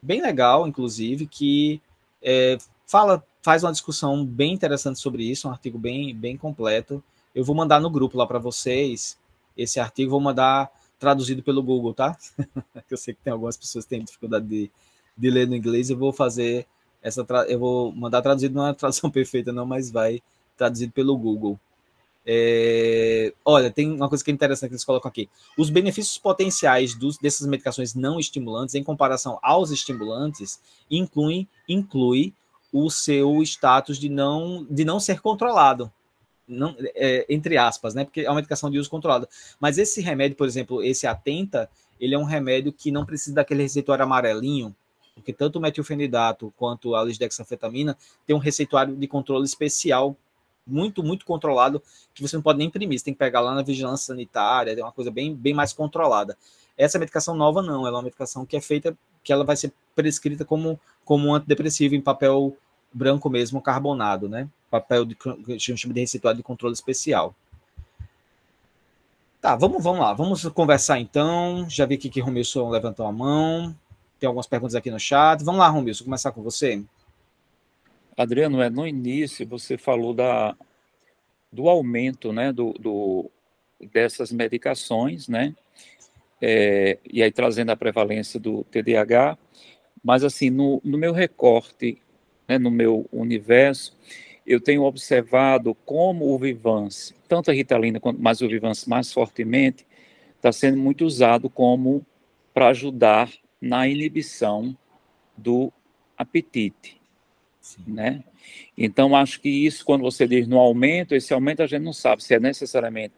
[0.00, 1.80] bem legal, inclusive, que
[2.22, 7.02] é, fala, faz uma discussão bem interessante sobre isso, um artigo bem, bem completo.
[7.34, 9.18] Eu vou mandar no grupo lá para vocês
[9.56, 12.16] esse artigo, vou mandar traduzido pelo Google, tá?
[12.90, 14.70] eu sei que tem algumas pessoas que têm dificuldade de,
[15.16, 16.66] de ler no inglês, eu vou fazer
[17.02, 20.20] essa, eu vou mandar traduzido, não é uma tradução perfeita não, mas vai
[20.56, 21.58] traduzido pelo Google.
[22.30, 25.30] É, olha, tem uma coisa que é interessante que eles colocam aqui.
[25.56, 30.60] Os benefícios potenciais dos, dessas medicações não estimulantes em comparação aos estimulantes
[30.90, 32.34] incluem inclui
[32.70, 35.90] o seu status de não, de não ser controlado.
[36.46, 38.04] Não, é, entre aspas, né?
[38.04, 39.26] Porque é uma medicação de uso controlado.
[39.58, 43.62] Mas esse remédio, por exemplo, esse Atenta, ele é um remédio que não precisa daquele
[43.62, 44.76] receituário amarelinho,
[45.14, 50.14] porque tanto o metilfenidato quanto a lisdexanfetamina tem um receituário de controle especial
[50.68, 51.82] muito, muito controlado,
[52.14, 54.82] que você não pode nem imprimir, você tem que pegar lá na vigilância sanitária, é
[54.82, 56.36] uma coisa bem, bem mais controlada.
[56.76, 59.72] Essa medicação nova não, ela é uma medicação que é feita, que ela vai ser
[59.94, 62.56] prescrita como, como um antidepressivo em papel
[62.92, 64.48] branco mesmo, carbonado, né?
[64.70, 65.16] Papel de,
[65.58, 67.34] chama de receituário de controle especial.
[69.40, 71.66] Tá, vamos, vamos lá, vamos conversar então.
[71.68, 73.74] Já vi aqui que Romilson levantou a mão.
[74.18, 75.44] Tem algumas perguntas aqui no chat.
[75.44, 76.82] Vamos lá, Romilson, começar com você.
[78.18, 80.56] Adriano, é, no início você falou da,
[81.52, 83.30] do aumento né, do, do
[83.92, 85.54] dessas medicações, né?
[86.42, 89.38] É, e aí trazendo a prevalência do TDAH,
[90.02, 92.02] mas assim, no, no meu recorte,
[92.48, 93.96] né, no meu universo,
[94.44, 99.86] eu tenho observado como o Vivance, tanto a Ritalina quanto mais o Vivance mais fortemente,
[100.34, 102.04] está sendo muito usado como
[102.52, 104.76] para ajudar na inibição
[105.36, 105.72] do
[106.16, 106.97] apetite
[107.86, 108.22] né?
[108.76, 112.22] Então, acho que isso, quando você diz no aumento, esse aumento a gente não sabe
[112.22, 113.14] se é necessariamente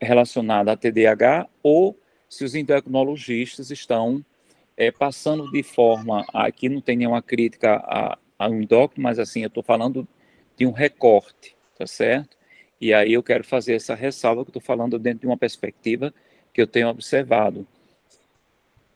[0.00, 4.24] relacionado a TDAH ou se os endocrinologistas estão
[4.76, 9.42] é, passando de forma, aqui não tem nenhuma crítica a, a um endócrino, mas assim,
[9.42, 10.06] eu estou falando
[10.56, 12.36] de um recorte, tá certo?
[12.80, 16.12] E aí eu quero fazer essa ressalva que estou falando dentro de uma perspectiva
[16.52, 17.66] que eu tenho observado.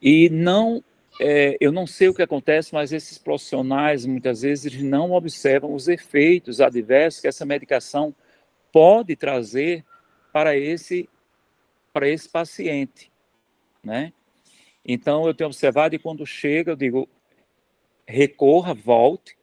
[0.01, 0.83] E não
[1.19, 5.87] é, eu não sei o que acontece, mas esses profissionais muitas vezes não observam os
[5.87, 8.13] efeitos adversos que essa medicação
[8.71, 9.83] pode trazer
[10.31, 11.09] para esse
[11.91, 13.11] para esse paciente,
[13.83, 14.13] né?
[14.85, 17.09] Então eu tenho observado e quando chega eu digo
[18.05, 19.35] recorra, volte,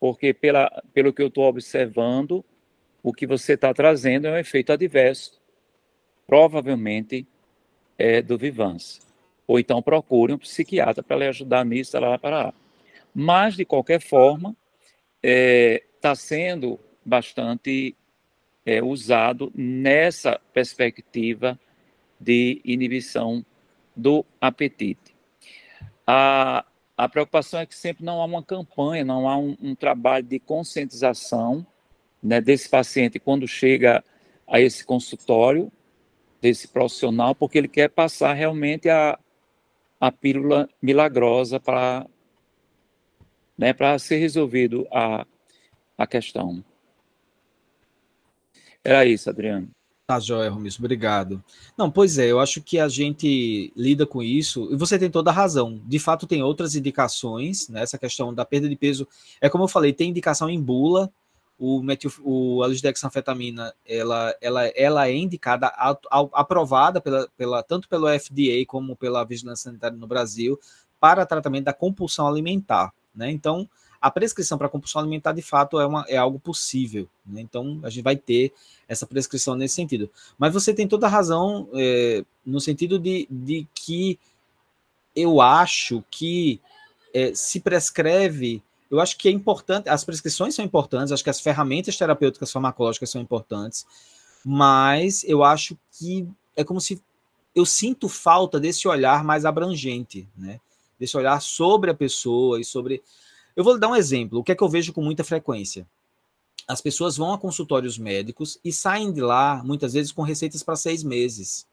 [0.00, 2.42] porque pela, pelo que eu estou observando,
[3.02, 5.40] o que você está trazendo é um efeito adverso,
[6.26, 7.26] provavelmente
[7.98, 9.11] é do Vivance
[9.46, 12.54] ou então procure um psiquiatra para lhe ajudar nisso, lá, para lá.
[13.14, 14.56] Mas, de qualquer forma,
[15.22, 17.94] está é, tá sendo bastante
[18.64, 21.58] é, usado nessa perspectiva
[22.18, 23.44] de inibição
[23.94, 25.14] do apetite.
[26.06, 26.64] A,
[26.96, 30.38] a preocupação é que sempre não há uma campanha, não há um, um trabalho de
[30.38, 31.66] conscientização
[32.22, 34.02] né, desse paciente quando chega
[34.46, 35.70] a esse consultório,
[36.40, 39.18] desse profissional, porque ele quer passar realmente a,
[40.02, 42.04] a pílula milagrosa para
[43.56, 45.24] né, para ser resolvido a,
[45.96, 46.64] a questão.
[48.82, 49.68] Era isso, Adriano.
[50.04, 51.40] Tá, joia, Romis, obrigado.
[51.78, 55.30] Não, pois é, eu acho que a gente lida com isso, e você tem toda
[55.30, 55.80] a razão.
[55.86, 57.82] De fato, tem outras indicações, né?
[57.82, 59.06] Essa questão da perda de peso.
[59.40, 61.12] É como eu falei, tem indicação em bula,
[61.62, 67.62] o, metil, o a lisdexanfetamina, ela, ela, ela é indicada, a, a, aprovada pela, pela,
[67.62, 70.58] tanto pelo FDA como pela Vigilância Sanitária no Brasil,
[70.98, 72.92] para tratamento da compulsão alimentar.
[73.14, 73.30] Né?
[73.30, 73.68] Então,
[74.00, 77.08] a prescrição para compulsão alimentar, de fato, é, uma, é algo possível.
[77.24, 77.40] Né?
[77.40, 78.52] Então, a gente vai ter
[78.88, 80.10] essa prescrição nesse sentido.
[80.36, 84.18] Mas você tem toda a razão é, no sentido de, de que
[85.14, 86.60] eu acho que
[87.14, 88.60] é, se prescreve.
[88.92, 93.10] Eu acho que é importante, as prescrições são importantes, acho que as ferramentas terapêuticas farmacológicas
[93.10, 93.86] são importantes,
[94.44, 97.02] mas eu acho que é como se
[97.54, 100.60] eu sinto falta desse olhar mais abrangente, né?
[101.02, 103.02] desse olhar sobre a pessoa e sobre.
[103.56, 104.38] Eu vou dar um exemplo.
[104.38, 105.84] O que é que eu vejo com muita frequência?
[106.68, 110.76] As pessoas vão a consultórios médicos e saem de lá, muitas vezes, com receitas para
[110.76, 111.66] seis meses.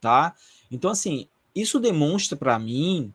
[0.00, 0.34] Tá?
[0.70, 3.12] Então, assim, isso demonstra para mim.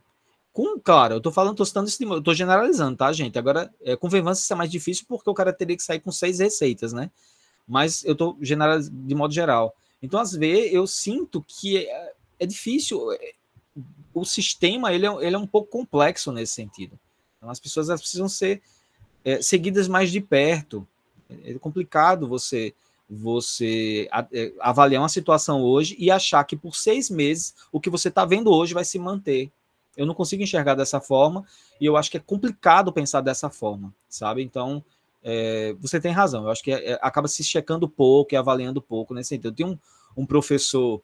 [0.56, 3.38] Com, claro, eu tô falando, tô citando isso, eu tô generalizando, tá, gente?
[3.38, 6.14] Agora, é, com Venvança isso é mais difícil porque o cara teria que sair com
[6.14, 7.12] seis receitas, né?
[7.68, 9.76] Mas eu tô generalizando de modo geral.
[10.02, 13.12] Então, às vezes, eu sinto que é, é difícil.
[13.12, 13.34] É,
[14.14, 16.98] o sistema ele é, ele é um pouco complexo nesse sentido.
[17.36, 18.62] Então, as pessoas precisam ser
[19.26, 20.88] é, seguidas mais de perto.
[21.44, 22.74] É complicado você
[23.10, 28.08] você é, avaliar uma situação hoje e achar que por seis meses o que você
[28.08, 29.52] está vendo hoje vai se manter.
[29.96, 31.46] Eu não consigo enxergar dessa forma
[31.80, 34.42] e eu acho que é complicado pensar dessa forma, sabe?
[34.44, 34.84] Então,
[35.24, 36.44] é, você tem razão.
[36.44, 39.48] Eu acho que é, é acaba se checando pouco e avaliando pouco nesse sentido.
[39.48, 41.02] Eu tenho um, um professor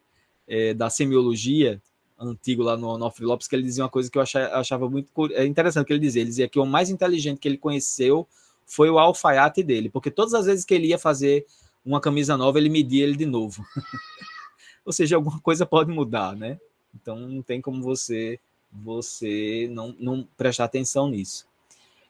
[0.48, 1.82] é, da semiologia
[2.20, 5.10] antigo lá no Onofre Lopes, que ele dizia uma coisa que eu achava, achava muito
[5.32, 6.22] é interessante que ele dizia.
[6.22, 8.28] Ele dizia que o mais inteligente que ele conheceu
[8.66, 11.46] foi o alfaiate dele, porque todas as vezes que ele ia fazer
[11.84, 13.66] uma camisa nova, ele media ele de novo.
[14.86, 16.60] Ou seja, alguma coisa pode mudar, né?
[16.94, 18.40] Então não tem como você
[18.72, 21.48] você não, não prestar atenção nisso.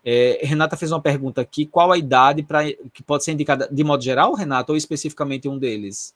[0.03, 3.83] É, Renata fez uma pergunta aqui: qual a idade para que pode ser indicada de
[3.83, 6.15] modo geral, Renata, ou especificamente um deles?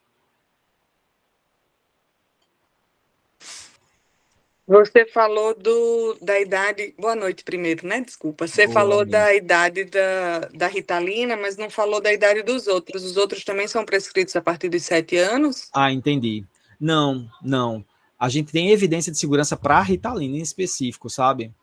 [4.67, 6.95] Você falou do, da idade.
[6.97, 8.01] Boa noite, primeiro, né?
[8.01, 8.47] Desculpa.
[8.47, 9.11] Você Boa falou noite.
[9.11, 13.03] da idade da, da Ritalina, mas não falou da idade dos outros.
[13.03, 15.69] Os outros também são prescritos a partir dos sete anos?
[15.71, 16.43] Ah, entendi.
[16.79, 17.85] Não, não.
[18.25, 21.53] A gente tem evidência de segurança para a Ritalina em específico, sabe?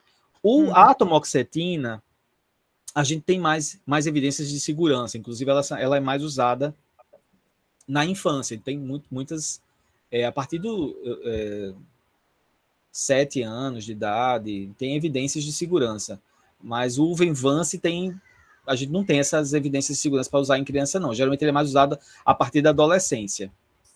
[0.40, 0.76] O, hum.
[0.76, 2.00] A atomoxetina,
[2.94, 5.18] a gente tem mais, mais evidências de segurança.
[5.18, 6.72] Inclusive, ela, ela é mais usada
[7.84, 8.56] na infância.
[8.64, 9.60] Tem muito, muitas.
[10.08, 10.96] É, a partir do.
[11.24, 11.74] É,
[12.92, 16.20] sete anos de idade, tem evidências de segurança.
[16.62, 18.14] Mas o Venvance tem.
[18.64, 21.12] A gente não tem essas evidências de segurança para usar em criança, não.
[21.12, 23.50] Geralmente ele é mais usado a partir da adolescência.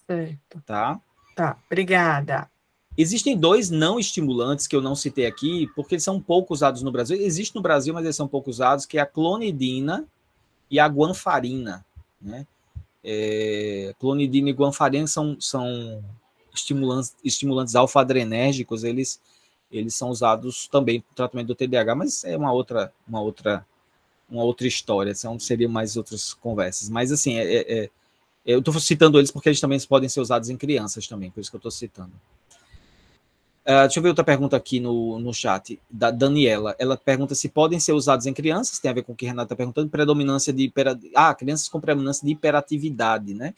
[0.05, 0.61] Certo.
[0.67, 1.01] Tá?
[1.37, 2.51] Tá, obrigada.
[2.99, 6.91] Existem dois não estimulantes que eu não citei aqui, porque eles são pouco usados no
[6.91, 7.17] Brasil.
[7.21, 10.07] Existe no Brasil, mas eles são pouco usados, que é a clonidina
[10.71, 11.85] e a guanfarina.
[12.21, 12.47] Né?
[13.05, 16.03] É, clonidina e guanfarina são, são
[16.55, 19.21] estimulantes, estimulantes alfa-adrenérgicos, eles,
[19.71, 23.67] eles são usados também para o tratamento do TDAH, mas é uma outra, uma outra,
[24.29, 26.89] uma outra história, são, seriam mais outras conversas.
[26.89, 27.91] Mas, assim, é, é, é
[28.47, 31.51] eu estou citando eles porque eles também podem ser usados em crianças também, por isso
[31.51, 32.13] que eu estou citando.
[33.67, 36.77] Uh, deixa eu ver outra pergunta aqui no, no chat, da Daniela.
[36.79, 39.31] Ela pergunta se podem ser usados em crianças, tem a ver com o que a
[39.31, 40.97] Renata está perguntando, predominância de hiper...
[41.15, 43.55] Ah, crianças com predominância de hiperatividade, né?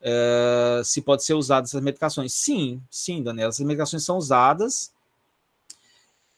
[0.00, 2.32] uh, se pode ser usado essas medicações.
[2.34, 4.92] Sim, sim, Daniela, essas medicações são usadas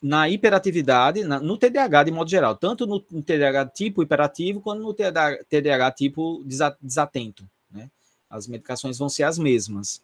[0.00, 4.80] na hiperatividade, na, no TDAH de modo geral, tanto no, no, TDAH tipo hiperativo, quanto
[4.80, 7.48] no TDAH, TDAH tipo desatento.
[7.70, 7.90] Né?
[8.30, 10.00] As medicações vão ser as mesmas.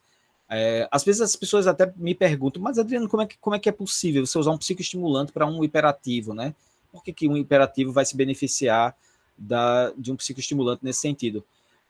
[0.48, 3.58] É, às vezes as pessoas até me perguntam, mas Adriano, como é que, como é,
[3.58, 6.54] que é possível você usar um psicoestimulante para um hiperativo, né?
[6.92, 8.96] Por que, que um hiperativo vai se beneficiar
[9.36, 11.44] da, de um psicoestimulante nesse sentido?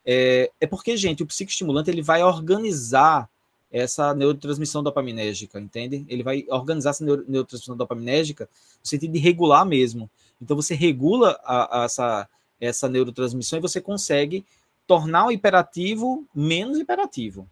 [0.04, 3.28] É, é porque, gente, o psicoestimulante ele vai organizar
[3.70, 6.06] essa neurotransmissão dopaminérgica, entende?
[6.08, 8.44] Ele vai organizar essa neurotransmissão dopaminérgica
[8.80, 10.08] no sentido de regular mesmo.
[10.40, 12.28] Então você regula a, a essa,
[12.60, 14.44] essa neurotransmissão e você consegue
[14.86, 17.48] tornar o hiperativo menos hiperativo.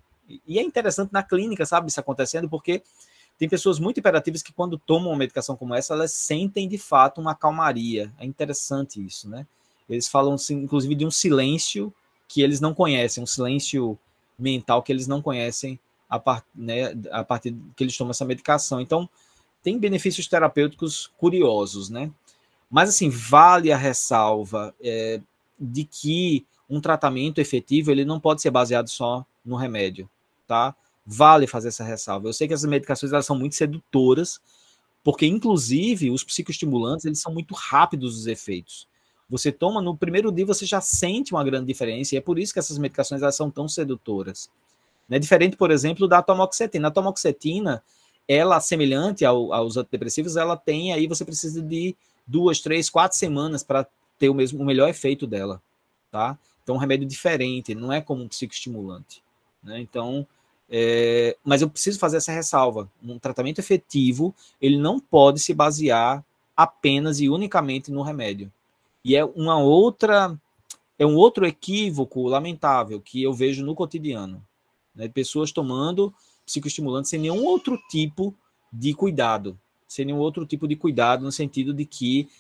[0.46, 2.82] E é interessante na clínica, sabe, isso acontecendo, porque
[3.38, 7.20] tem pessoas muito hiperativas que, quando tomam uma medicação como essa, elas sentem de fato
[7.20, 8.12] uma calmaria.
[8.18, 9.46] É interessante isso, né?
[9.88, 11.92] Eles falam, inclusive, de um silêncio
[12.28, 13.98] que eles não conhecem, um silêncio
[14.38, 15.78] mental que eles não conhecem
[16.08, 18.80] a, part, né, a partir que eles tomam essa medicação.
[18.80, 19.08] Então,
[19.62, 22.10] tem benefícios terapêuticos curiosos, né?
[22.70, 25.20] Mas, assim, vale a ressalva é,
[25.58, 30.08] de que um tratamento efetivo ele não pode ser baseado só no remédio,
[30.52, 30.76] tá?
[31.06, 32.28] Vale fazer essa ressalva.
[32.28, 34.38] Eu sei que essas medicações elas são muito sedutoras,
[35.02, 38.86] porque inclusive os psicoestimulantes eles são muito rápidos os efeitos.
[39.30, 42.52] Você toma no primeiro dia você já sente uma grande diferença e é por isso
[42.52, 44.50] que essas medicações elas são tão sedutoras.
[45.08, 45.18] Né?
[45.18, 46.88] Diferente, por exemplo, da atomoxetina.
[46.88, 47.82] A atomoxetina,
[48.28, 51.96] ela semelhante ao, aos antidepressivos, ela tem aí você precisa de
[52.26, 53.86] duas, três, quatro semanas para
[54.18, 55.62] ter o mesmo o melhor efeito dela,
[56.10, 56.38] tá?
[56.62, 59.22] Então, um remédio diferente, não é como um psicoestimulante.
[59.62, 59.80] Né?
[59.80, 60.26] Então,
[60.74, 62.90] é, mas eu preciso fazer essa ressalva.
[63.02, 66.24] Um tratamento efetivo, ele não pode se basear
[66.56, 68.50] apenas e unicamente no remédio.
[69.04, 70.34] E é uma outra,
[70.98, 74.42] é um outro equívoco lamentável que eu vejo no cotidiano.
[74.94, 75.08] Né?
[75.08, 76.12] Pessoas tomando
[76.46, 78.34] psicoestimulantes sem nenhum outro tipo
[78.72, 79.58] de cuidado.
[79.86, 82.30] Sem nenhum outro tipo de cuidado, no sentido de que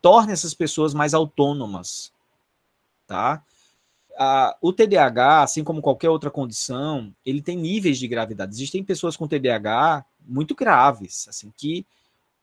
[0.00, 2.14] torne essas pessoas mais autônomas,
[3.06, 3.44] tá?
[4.20, 8.52] A, o TDAH, assim como qualquer outra condição, ele tem níveis de gravidade.
[8.52, 11.86] Existem pessoas com TDAH muito graves, assim, que,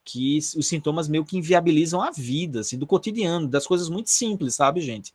[0.04, 4.56] que os sintomas meio que inviabilizam a vida, assim, do cotidiano, das coisas muito simples,
[4.56, 5.14] sabe, gente?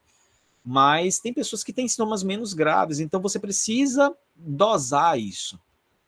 [0.62, 5.58] Mas tem pessoas que têm sintomas menos graves, então você precisa dosar isso.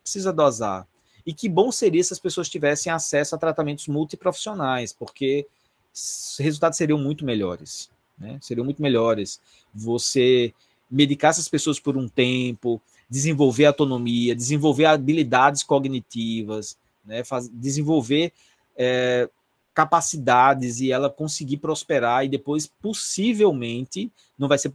[0.02, 0.86] Precisa dosar.
[1.24, 5.46] E que bom seria se as pessoas tivessem acesso a tratamentos multiprofissionais, porque
[5.94, 7.90] os resultados seriam muito melhores
[8.22, 8.38] né?
[8.40, 9.40] Seriam muito melhores.
[9.74, 10.54] Você
[10.90, 17.24] medicar essas pessoas por um tempo, desenvolver autonomia, desenvolver habilidades cognitivas, né?
[17.24, 18.32] Faz, desenvolver
[18.76, 19.28] é,
[19.74, 24.72] capacidades e ela conseguir prosperar e depois, possivelmente, não vai ser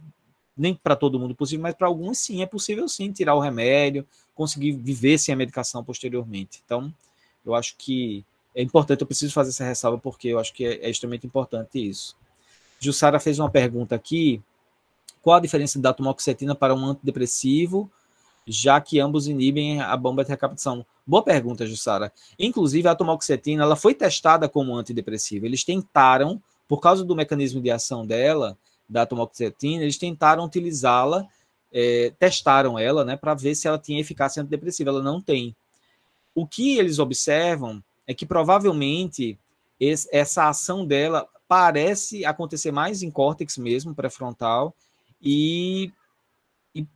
[0.56, 4.04] nem para todo mundo possível, mas para alguns sim, é possível sim tirar o remédio,
[4.34, 6.60] conseguir viver sem a medicação posteriormente.
[6.64, 6.92] Então,
[7.46, 8.24] eu acho que
[8.54, 11.78] é importante, eu preciso fazer essa ressalva porque eu acho que é, é extremamente importante
[11.78, 12.16] isso.
[12.78, 14.42] Jussara fez uma pergunta aqui.
[15.20, 17.90] Qual a diferença da atomoxetina para um antidepressivo,
[18.46, 20.86] já que ambos inibem a bomba de recaptação?
[21.06, 22.12] Boa pergunta, Jussara.
[22.38, 25.44] Inclusive, a atomoxetina ela foi testada como antidepressivo.
[25.44, 28.56] Eles tentaram, por causa do mecanismo de ação dela,
[28.88, 31.26] da atomoxetina, eles tentaram utilizá-la,
[31.72, 34.90] é, testaram ela, né, para ver se ela tinha eficácia antidepressiva.
[34.90, 35.54] Ela não tem.
[36.34, 39.38] O que eles observam é que provavelmente
[40.10, 44.74] essa ação dela parece acontecer mais em córtex mesmo, pré-frontal,
[45.20, 45.90] e,
[46.74, 46.86] e,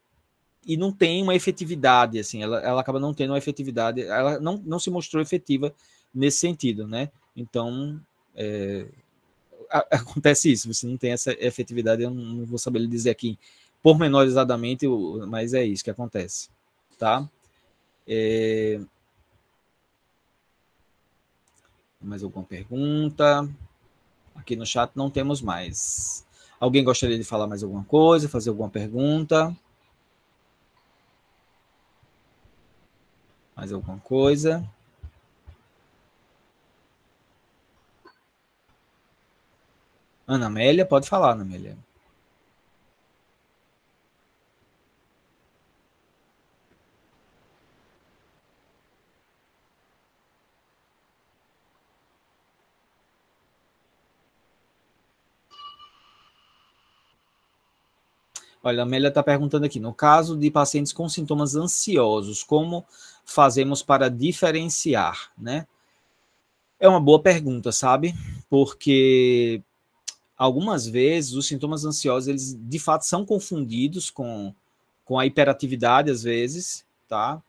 [0.66, 4.59] e, não tem uma efetividade, assim, ela, ela acaba não tendo uma efetividade, ela não,
[4.59, 5.74] não se mostrou efetiva
[6.14, 7.11] nesse sentido, né?
[7.34, 7.98] Então,
[8.36, 8.86] é,
[9.90, 13.38] acontece isso, você não tem essa efetividade, eu não vou saber lhe dizer aqui
[13.82, 14.86] pormenorizadamente,
[15.26, 16.50] mas é isso que acontece,
[16.98, 17.28] tá?
[18.07, 18.80] É...
[22.00, 23.48] Mais alguma pergunta?
[24.34, 26.26] Aqui no chat não temos mais.
[26.58, 29.56] Alguém gostaria de falar mais alguma coisa, fazer alguma pergunta?
[33.56, 34.64] Mais alguma coisa?
[40.26, 41.76] Ana Amélia, pode falar, Ana Amélia.
[58.62, 62.84] Olha, a Amélia está perguntando aqui: no caso de pacientes com sintomas ansiosos, como
[63.24, 65.66] fazemos para diferenciar, né?
[66.78, 68.14] É uma boa pergunta, sabe?
[68.48, 69.62] Porque
[70.36, 74.54] algumas vezes os sintomas ansiosos, eles de fato são confundidos com,
[75.04, 77.40] com a hiperatividade, às vezes, tá?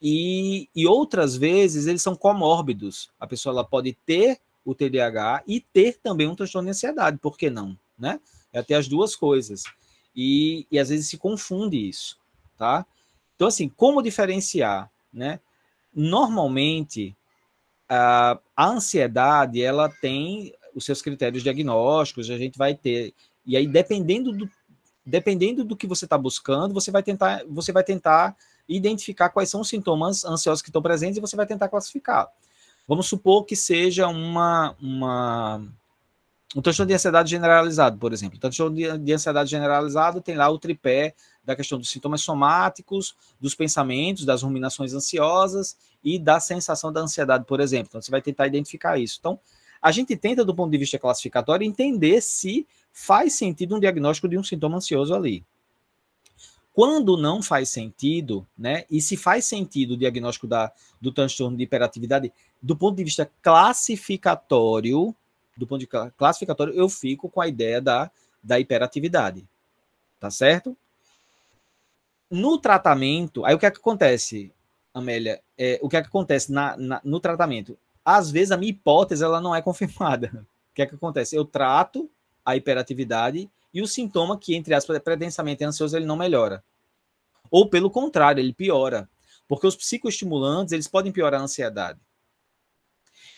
[0.00, 3.10] E, e outras vezes eles são comórbidos.
[3.18, 7.36] A pessoa ela pode ter o TDAH e ter também um transtorno de ansiedade, por
[7.36, 7.76] que não?
[7.98, 8.20] Né?
[8.52, 9.64] É ter as duas coisas
[10.20, 12.18] e, e às vezes se confunde isso,
[12.56, 12.84] tá?
[13.36, 15.38] Então, assim, como diferenciar, né?
[15.94, 17.16] Normalmente,
[17.88, 23.14] a, a ansiedade, ela tem os seus critérios diagnósticos, a gente vai ter,
[23.46, 24.50] e aí dependendo do,
[25.06, 28.36] dependendo do que você está buscando, você vai tentar, você vai tentar
[28.68, 32.28] identificar quais são os sintomas ansiosos que estão presentes e você vai tentar classificar.
[32.88, 35.64] Vamos supor que seja uma, uma
[36.56, 38.38] um transtorno de ansiedade generalizado, por exemplo.
[38.38, 43.14] O transtorno de, de ansiedade generalizado tem lá o tripé da questão dos sintomas somáticos,
[43.40, 47.88] dos pensamentos, das ruminações ansiosas e da sensação da ansiedade, por exemplo.
[47.88, 49.16] Então, você vai tentar identificar isso.
[49.18, 49.38] Então,
[49.80, 54.38] a gente tenta, do ponto de vista classificatório, entender se faz sentido um diagnóstico de
[54.38, 55.44] um sintoma ansioso ali.
[56.72, 58.84] Quando não faz sentido, né?
[58.90, 62.32] E se faz sentido o diagnóstico da, do transtorno de hiperatividade,
[62.62, 65.14] do ponto de vista classificatório,
[65.58, 68.10] do ponto de classificatório, eu fico com a ideia da,
[68.42, 69.46] da hiperatividade.
[70.20, 70.76] Tá certo?
[72.30, 74.52] No tratamento, aí o que é que acontece,
[74.94, 75.40] Amélia?
[75.56, 77.76] É, o que é que acontece na, na, no tratamento?
[78.04, 80.46] Às vezes a minha hipótese ela não é confirmada.
[80.70, 81.34] O que é que acontece?
[81.34, 82.08] Eu trato
[82.44, 86.62] a hiperatividade e o sintoma que, entre aspas, é pretensamente ansioso, ele não melhora.
[87.50, 89.08] Ou pelo contrário, ele piora.
[89.46, 91.98] Porque os psicoestimulantes, eles podem piorar a ansiedade.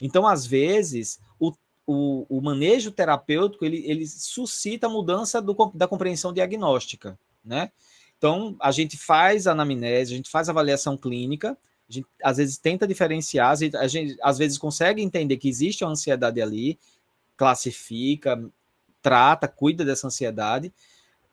[0.00, 1.52] Então, às vezes, o,
[1.92, 7.72] o, o manejo terapêutico, ele, ele suscita a mudança do, da compreensão diagnóstica, né?
[8.16, 12.36] Então, a gente faz a anamnese, a gente faz a avaliação clínica, a gente às
[12.36, 16.78] vezes tenta diferenciar, a gente às vezes consegue entender que existe uma ansiedade ali,
[17.36, 18.40] classifica,
[19.02, 20.72] trata, cuida dessa ansiedade,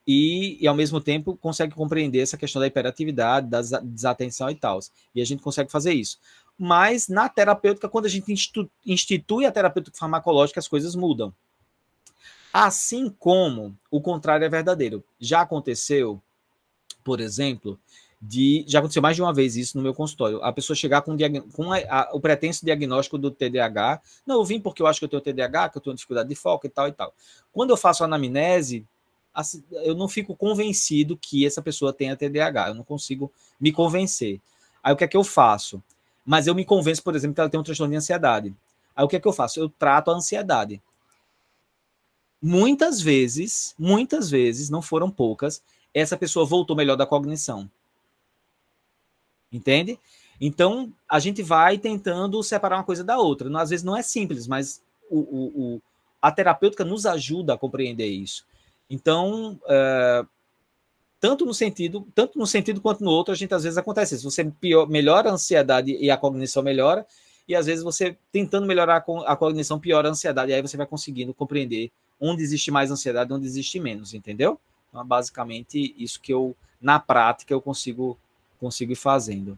[0.07, 4.79] e, e, ao mesmo tempo consegue compreender essa questão da hiperatividade, da desatenção e tal.
[5.13, 6.17] E a gente consegue fazer isso.
[6.57, 8.33] Mas na terapêutica, quando a gente
[8.85, 11.33] institui a terapêutica farmacológica, as coisas mudam.
[12.51, 15.03] Assim como o contrário é verdadeiro.
[15.19, 16.19] Já aconteceu,
[17.03, 17.79] por exemplo,
[18.19, 18.65] de.
[18.67, 20.41] Já aconteceu mais de uma vez isso no meu consultório.
[20.43, 21.15] A pessoa chegar com,
[21.53, 24.01] com a, a, o pretenso diagnóstico do TDAH.
[24.25, 26.35] Não, eu vim porque eu acho que eu tenho TDAH, que eu tenho dificuldade de
[26.35, 27.13] foco e tal e tal.
[27.51, 28.85] Quando eu faço a anamnese,
[29.83, 32.69] eu não fico convencido que essa pessoa tenha TDAH.
[32.69, 34.41] Eu não consigo me convencer.
[34.81, 35.83] Aí o que é que eu faço?
[36.27, 38.53] Mas eu me convenço, por exemplo, que ela tem um transtorno de ansiedade.
[38.93, 39.61] Aí o que é que eu faço?
[39.61, 40.81] Eu trato a ansiedade.
[42.41, 45.63] Muitas vezes, muitas vezes, não foram poucas,
[45.93, 47.71] essa pessoa voltou melhor da cognição.
[49.49, 49.97] Entende?
[50.39, 53.49] Então, a gente vai tentando separar uma coisa da outra.
[53.61, 55.81] Às vezes não é simples, mas o, o, o
[56.21, 58.45] a terapêutica nos ajuda a compreender isso.
[58.89, 60.25] Então, é,
[61.19, 64.29] tanto no sentido, tanto no sentido quanto no outro, a gente às vezes acontece isso.
[64.29, 67.05] Você pior, melhora a ansiedade e a cognição melhora,
[67.47, 70.85] e às vezes você tentando melhorar a cognição piora a ansiedade, e aí você vai
[70.85, 74.59] conseguindo compreender onde existe mais ansiedade, onde existe menos, entendeu?
[74.89, 78.17] Então, é basicamente isso que eu na prática eu consigo
[78.59, 79.57] consigo ir fazendo.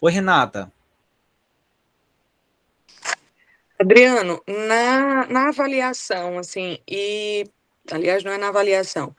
[0.00, 0.72] Oi, Renata.
[3.78, 7.44] Adriano, na, na avaliação, assim, e
[7.90, 9.14] aliás, não é na avaliação.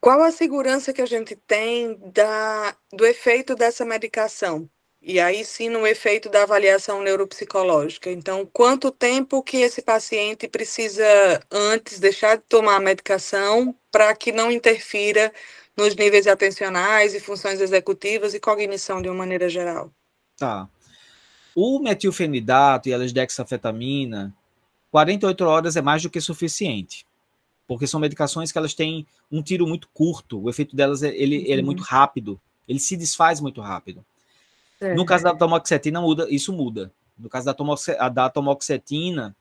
[0.00, 4.68] Qual a segurança que a gente tem da, do efeito dessa medicação?
[5.00, 8.10] E aí sim no efeito da avaliação neuropsicológica.
[8.10, 11.04] Então, quanto tempo que esse paciente precisa
[11.50, 15.32] antes deixar de tomar a medicação para que não interfira
[15.76, 19.92] nos níveis atencionais e funções executivas e cognição de uma maneira geral?
[20.36, 20.68] Tá.
[21.54, 24.34] O metilfenidato e a dexafetamina,
[24.90, 27.05] 48 horas é mais do que suficiente
[27.66, 31.36] porque são medicações que elas têm um tiro muito curto, o efeito delas é, ele,
[31.50, 31.86] ele é muito uhum.
[31.86, 34.04] rápido, ele se desfaz muito rápido.
[34.80, 34.94] É.
[34.94, 36.92] No caso da tomoxetina, muda, isso muda.
[37.18, 39.34] No caso da, tomox, da tomoxetina,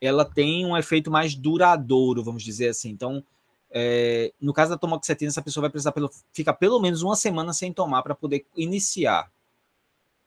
[0.00, 2.90] ela tem um efeito mais duradouro, vamos dizer assim.
[2.90, 3.22] Então,
[3.70, 7.52] é, no caso da tomoxetina, essa pessoa vai precisar pelo, ficar pelo menos uma semana
[7.52, 9.30] sem tomar para poder iniciar.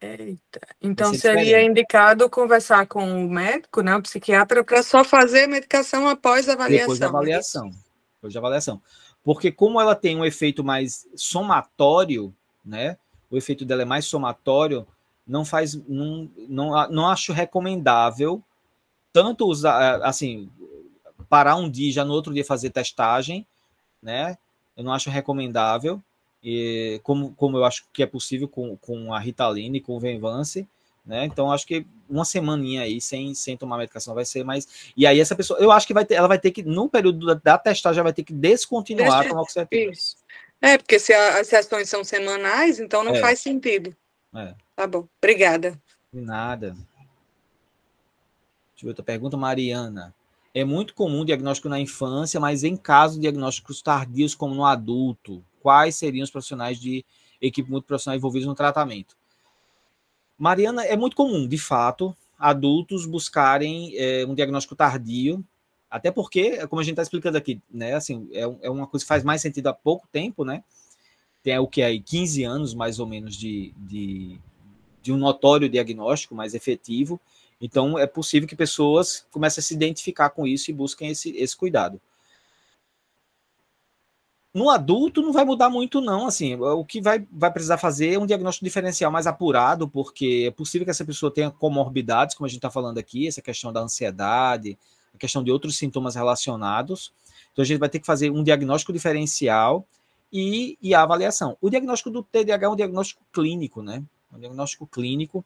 [0.03, 0.59] Eita.
[0.81, 1.69] Então seria diferente.
[1.71, 6.53] indicado conversar com o médico, né, o psiquiatra, para só fazer a medicação após a
[6.53, 6.81] avaliação.
[6.81, 7.71] Depois da avaliação.
[8.15, 8.81] Depois da avaliação.
[9.23, 12.35] Porque como ela tem um efeito mais somatório,
[12.65, 12.97] né?
[13.31, 14.85] O efeito dela é mais somatório,
[15.25, 18.43] não faz, não, não, não acho recomendável
[19.13, 20.49] tanto usar, assim,
[21.29, 23.47] parar um dia, já no outro dia fazer testagem,
[24.01, 24.37] né?
[24.75, 26.01] Eu não acho recomendável
[26.43, 30.67] e como, como eu acho que é possível com, com a Ritaline, com o Venvance,
[31.05, 31.25] né?
[31.25, 34.67] Então acho que uma semaninha aí sem, sem tomar medicação vai ser mais.
[34.95, 37.25] E aí essa pessoa, eu acho que vai ter, ela vai ter que no período
[37.25, 39.67] da, da testagem vai ter que descontinuar Deixa, com a.
[39.71, 40.17] Isso.
[40.61, 43.19] É, porque se a, as sessões são semanais, então não é.
[43.19, 43.95] faz sentido.
[44.35, 44.55] É.
[44.75, 45.07] Tá bom.
[45.17, 45.79] Obrigada.
[46.11, 46.71] De nada.
[46.71, 46.87] Deixa
[48.79, 50.13] eu ver outra pergunta, Mariana.
[50.53, 54.65] É muito comum o diagnóstico na infância, mas em casos de diagnósticos tardios, como no
[54.65, 57.05] adulto, quais seriam os profissionais de
[57.41, 59.15] equipe multiprofissional envolvidos no tratamento.
[60.37, 65.43] Mariana, é muito comum, de fato, adultos buscarem é, um diagnóstico tardio,
[65.89, 69.07] até porque, como a gente está explicando aqui, né, assim, é, é, uma coisa que
[69.07, 70.63] faz mais sentido há pouco tempo, né?
[71.41, 74.39] Tem o que aí 15 anos mais ou menos de, de,
[75.01, 77.19] de um notório diagnóstico mais efetivo.
[77.61, 81.55] Então, é possível que pessoas comecem a se identificar com isso e busquem esse, esse
[81.55, 82.01] cuidado.
[84.53, 86.27] No adulto não vai mudar muito, não.
[86.27, 90.51] Assim, o que vai, vai precisar fazer é um diagnóstico diferencial mais apurado, porque é
[90.51, 93.81] possível que essa pessoa tenha comorbidades, como a gente está falando aqui, essa questão da
[93.81, 94.77] ansiedade,
[95.13, 97.11] a questão de outros sintomas relacionados.
[97.51, 99.87] Então a gente vai ter que fazer um diagnóstico diferencial
[100.31, 101.57] e, e a avaliação.
[101.59, 104.03] O diagnóstico do TDAH é um diagnóstico clínico, né?
[104.31, 105.43] Um diagnóstico clínico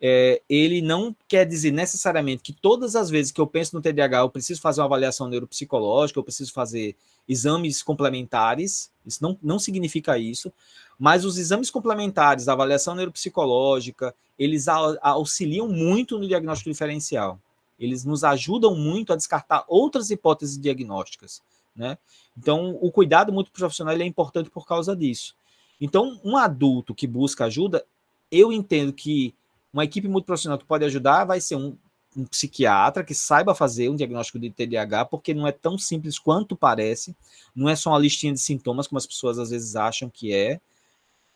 [0.00, 4.20] é, ele não quer dizer necessariamente que todas as vezes que eu penso no TDAH
[4.20, 6.96] eu preciso fazer uma avaliação neuropsicológica, eu preciso fazer
[7.28, 10.50] exames complementares, isso não, não significa isso,
[10.98, 14.66] mas os exames complementares, a avaliação neuropsicológica, eles
[15.02, 17.38] auxiliam muito no diagnóstico diferencial.
[17.78, 21.40] Eles nos ajudam muito a descartar outras hipóteses diagnósticas,
[21.74, 21.96] né?
[22.36, 25.34] Então, o cuidado muito profissional é importante por causa disso.
[25.80, 27.84] Então, um adulto que busca ajuda,
[28.30, 29.34] eu entendo que
[29.72, 31.76] uma equipe multiprofissional que pode ajudar vai ser um,
[32.16, 36.56] um psiquiatra que saiba fazer um diagnóstico de TDAH, porque não é tão simples quanto
[36.56, 37.16] parece,
[37.54, 40.60] não é só uma listinha de sintomas, como as pessoas às vezes acham que é.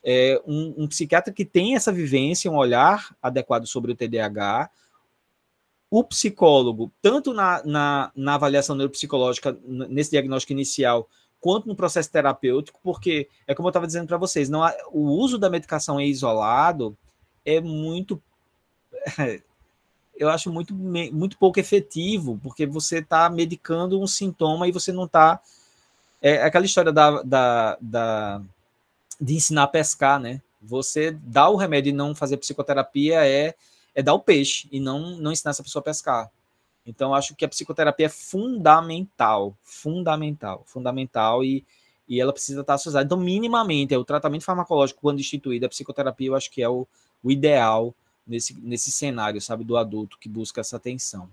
[0.07, 4.69] É um, um psiquiatra que tem essa vivência, um olhar adequado sobre o TDAH,
[5.91, 11.09] o psicólogo, tanto na, na, na, avaliação neuropsicológica, nesse diagnóstico inicial,
[11.41, 15.03] quanto no processo terapêutico, porque é como eu estava dizendo para vocês, não há, o
[15.03, 16.99] uso da medicação é isolado
[17.45, 18.21] é muito.
[20.17, 25.07] Eu acho muito, muito pouco efetivo, porque você está medicando um sintoma e você não
[25.07, 25.41] está.
[26.23, 28.43] É, aquela história da, da, da,
[29.21, 30.41] de ensinar a pescar, né?
[30.63, 33.55] Você dar o remédio e não fazer psicoterapia é,
[33.93, 36.31] é dar o peixe e não, não ensinar essa pessoa a pescar.
[36.87, 41.65] Então, acho que a psicoterapia é fundamental, fundamental, fundamental, e,
[42.07, 43.07] e ela precisa estar associada.
[43.07, 46.87] Então, minimamente, é o tratamento farmacológico, quando instituído, a psicoterapia, eu acho que é o,
[47.25, 47.95] o ideal
[48.27, 51.29] nesse, nesse cenário, sabe, do adulto que busca essa atenção.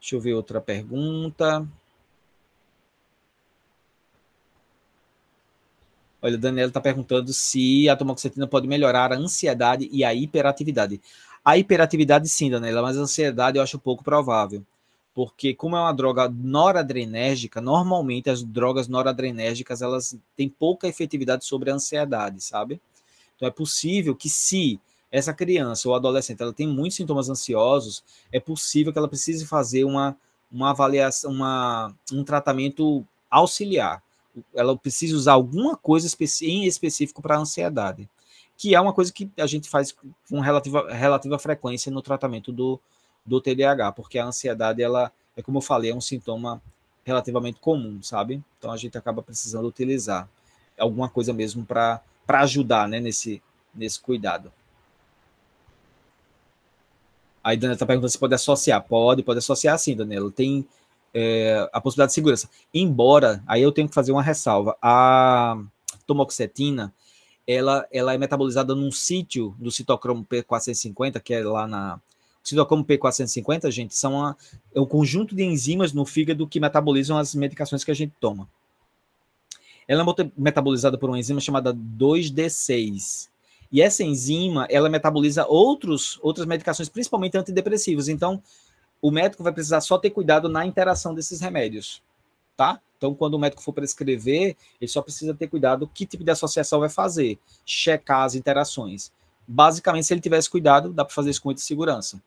[0.00, 1.66] Deixa eu ver outra pergunta.
[6.20, 11.00] Olha, a Daniela está perguntando se a tomoxetina pode melhorar a ansiedade e a hiperatividade.
[11.44, 14.64] A hiperatividade sim, Daniela, mas a ansiedade eu acho pouco provável.
[15.14, 21.70] Porque como é uma droga noradrenérgica, normalmente as drogas noradrenérgicas elas têm pouca efetividade sobre
[21.70, 22.80] a ansiedade, sabe?
[23.36, 24.80] Então é possível que se
[25.10, 29.84] essa criança ou adolescente ela tem muitos sintomas ansiosos, é possível que ela precise fazer
[29.84, 30.16] uma,
[30.50, 34.02] uma avaliação, uma, um tratamento auxiliar.
[34.54, 36.06] Ela precisa usar alguma coisa
[36.42, 38.08] em específico para a ansiedade,
[38.56, 39.94] que é uma coisa que a gente faz
[40.28, 42.80] com relativa, relativa frequência no tratamento do,
[43.24, 46.62] do TDAH, porque a ansiedade, ela é como eu falei, é um sintoma
[47.04, 48.42] relativamente comum, sabe?
[48.58, 50.28] Então a gente acaba precisando utilizar
[50.78, 53.42] alguma coisa mesmo para para ajudar né, nesse,
[53.74, 54.52] nesse cuidado.
[57.42, 58.82] Aí Daniela está perguntando se pode associar.
[58.82, 60.30] Pode, pode associar sim, Daniela.
[60.32, 60.66] Tem
[61.14, 62.50] é, a possibilidade de segurança.
[62.74, 64.76] Embora, aí eu tenho que fazer uma ressalva.
[64.82, 65.56] A
[66.06, 66.92] tomoxetina,
[67.46, 72.00] ela, ela é metabolizada num sítio do citocromo P450, que é lá na.
[72.44, 74.36] O citocromo P450, gente, são a,
[74.74, 78.48] é um conjunto de enzimas no fígado que metabolizam as medicações que a gente toma.
[79.88, 83.28] Ela é metabolizada por uma enzima chamada 2D6.
[83.70, 88.08] E essa enzima, ela metaboliza outros, outras medicações, principalmente antidepressivos.
[88.08, 88.42] Então,
[89.00, 92.02] o médico vai precisar só ter cuidado na interação desses remédios,
[92.56, 92.80] tá?
[92.96, 96.80] Então, quando o médico for prescrever, ele só precisa ter cuidado que tipo de associação
[96.80, 99.12] vai fazer, checar as interações.
[99.46, 102.22] Basicamente, se ele tivesse cuidado, dá para fazer isso com muita segurança,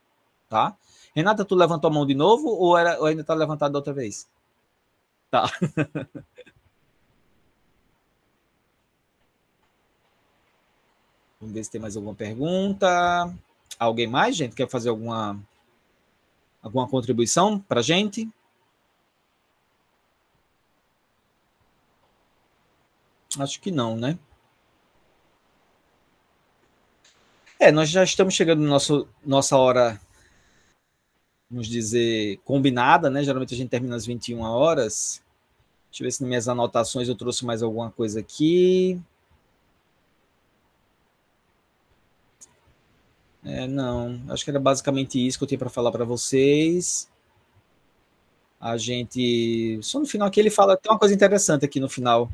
[0.47, 0.75] tá?
[1.15, 3.93] Renata, tu levantou a mão de novo ou, era, ou ainda está levantado da outra
[3.93, 4.27] vez?
[5.31, 5.51] Tá.
[11.39, 13.33] Vamos ver se tem mais alguma pergunta.
[13.79, 14.55] Alguém mais, gente?
[14.55, 15.39] Quer fazer alguma,
[16.61, 18.29] alguma contribuição para a gente?
[23.39, 24.19] Acho que não, né?
[27.57, 28.77] É, nós já estamos chegando na
[29.25, 29.99] nossa hora,
[31.49, 33.23] vamos dizer, combinada, né?
[33.23, 35.21] Geralmente a gente termina às 21 horas.
[35.89, 39.01] Deixa eu ver se nas minhas anotações eu trouxe mais alguma coisa aqui.
[43.43, 47.09] É, não, acho que era basicamente isso que eu tinha para falar para vocês.
[48.59, 49.79] A gente.
[49.81, 50.75] Só no final aqui ele fala.
[50.75, 52.29] Tem uma coisa interessante aqui no final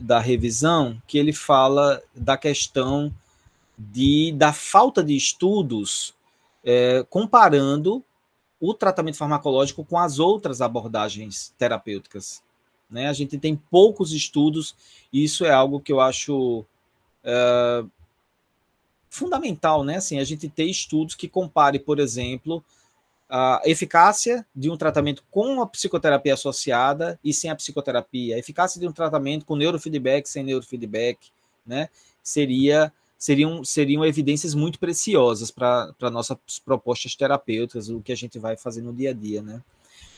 [0.00, 3.12] da revisão, que ele fala da questão
[3.76, 6.14] de, da falta de estudos
[6.64, 8.04] é, comparando
[8.60, 12.42] o tratamento farmacológico com as outras abordagens terapêuticas.
[12.90, 13.08] Né?
[13.08, 14.74] A gente tem poucos estudos,
[15.12, 16.64] e isso é algo que eu acho.
[17.22, 17.84] É,
[19.18, 19.96] fundamental, né?
[19.96, 22.64] Assim, a gente ter estudos que compare, por exemplo,
[23.28, 28.80] a eficácia de um tratamento com a psicoterapia associada e sem a psicoterapia, a eficácia
[28.80, 31.30] de um tratamento com neurofeedback sem neurofeedback,
[31.66, 31.88] né?
[32.22, 38.56] Seria seriam, seriam evidências muito preciosas para nossas propostas terapêuticas, o que a gente vai
[38.56, 39.60] fazer no dia a dia, né?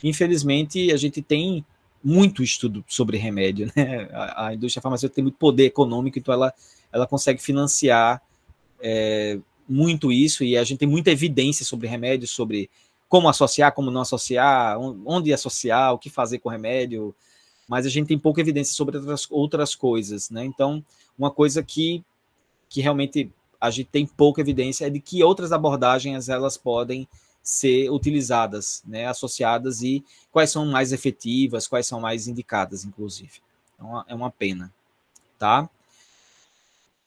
[0.03, 1.65] Infelizmente, a gente tem
[2.03, 4.07] muito estudo sobre remédio, né?
[4.13, 6.53] A, a indústria farmacêutica tem muito poder econômico, então ela,
[6.91, 8.21] ela consegue financiar
[8.81, 12.69] é, muito isso, e a gente tem muita evidência sobre remédios, sobre
[13.07, 17.13] como associar, como não associar, onde associar, o que fazer com remédio,
[17.67, 20.43] mas a gente tem pouca evidência sobre outras, outras coisas, né?
[20.45, 20.83] Então,
[21.17, 22.03] uma coisa que,
[22.69, 27.07] que realmente a gente tem pouca evidência é de que outras abordagens elas podem
[27.43, 33.41] ser utilizadas, né, associadas e quais são mais efetivas, quais são mais indicadas, inclusive.
[33.75, 34.71] Então, é uma pena,
[35.39, 35.69] tá?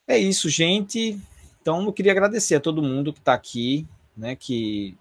[0.06, 1.18] É isso, gente.
[1.64, 4.94] Então, eu queria agradecer a todo mundo que está aqui, né, que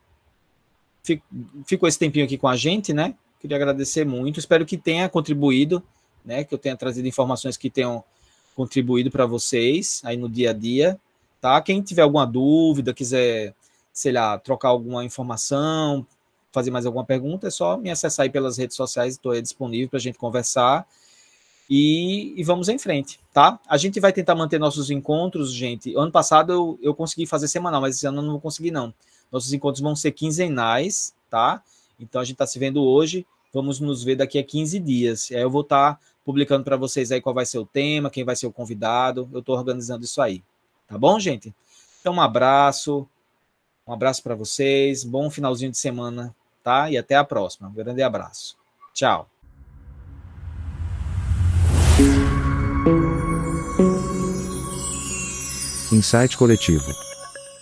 [1.65, 3.15] ficou esse tempinho aqui com a gente, né?
[3.41, 4.39] Queria agradecer muito.
[4.39, 5.83] Espero que tenha contribuído,
[6.23, 6.45] né?
[6.45, 8.01] Que eu tenha trazido informações que tenham
[8.55, 10.97] contribuído para vocês aí no dia a dia,
[11.41, 11.61] tá?
[11.61, 13.53] Quem tiver alguma dúvida, quiser,
[13.91, 16.07] sei lá, trocar alguma informação,
[16.49, 19.97] fazer mais alguma pergunta, é só me acessar aí pelas redes sociais, estou disponível para
[19.97, 20.87] a gente conversar.
[21.69, 23.59] E, e, vamos em frente, tá?
[23.67, 25.95] A gente vai tentar manter nossos encontros, gente.
[25.95, 28.93] Ano passado eu, eu consegui fazer semanal, mas esse ano eu não vou conseguir, não.
[29.31, 31.63] Nossos encontros vão ser quinzenais, tá?
[31.99, 35.31] Então a gente está se vendo hoje, vamos nos ver daqui a 15 dias.
[35.31, 38.23] Aí eu vou estar tá publicando para vocês aí qual vai ser o tema, quem
[38.23, 39.29] vai ser o convidado.
[39.31, 40.43] Eu estou organizando isso aí.
[40.87, 41.53] Tá bom, gente?
[42.01, 43.07] Então, um abraço.
[43.87, 45.03] Um abraço para vocês.
[45.03, 46.89] Bom finalzinho de semana, tá?
[46.89, 47.69] E até a próxima.
[47.69, 48.57] Um grande abraço.
[48.93, 49.32] Tchau.
[55.93, 56.91] Insight coletivo.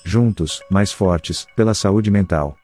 [0.06, 2.61] Juntos, mais fortes, pela saúde mental.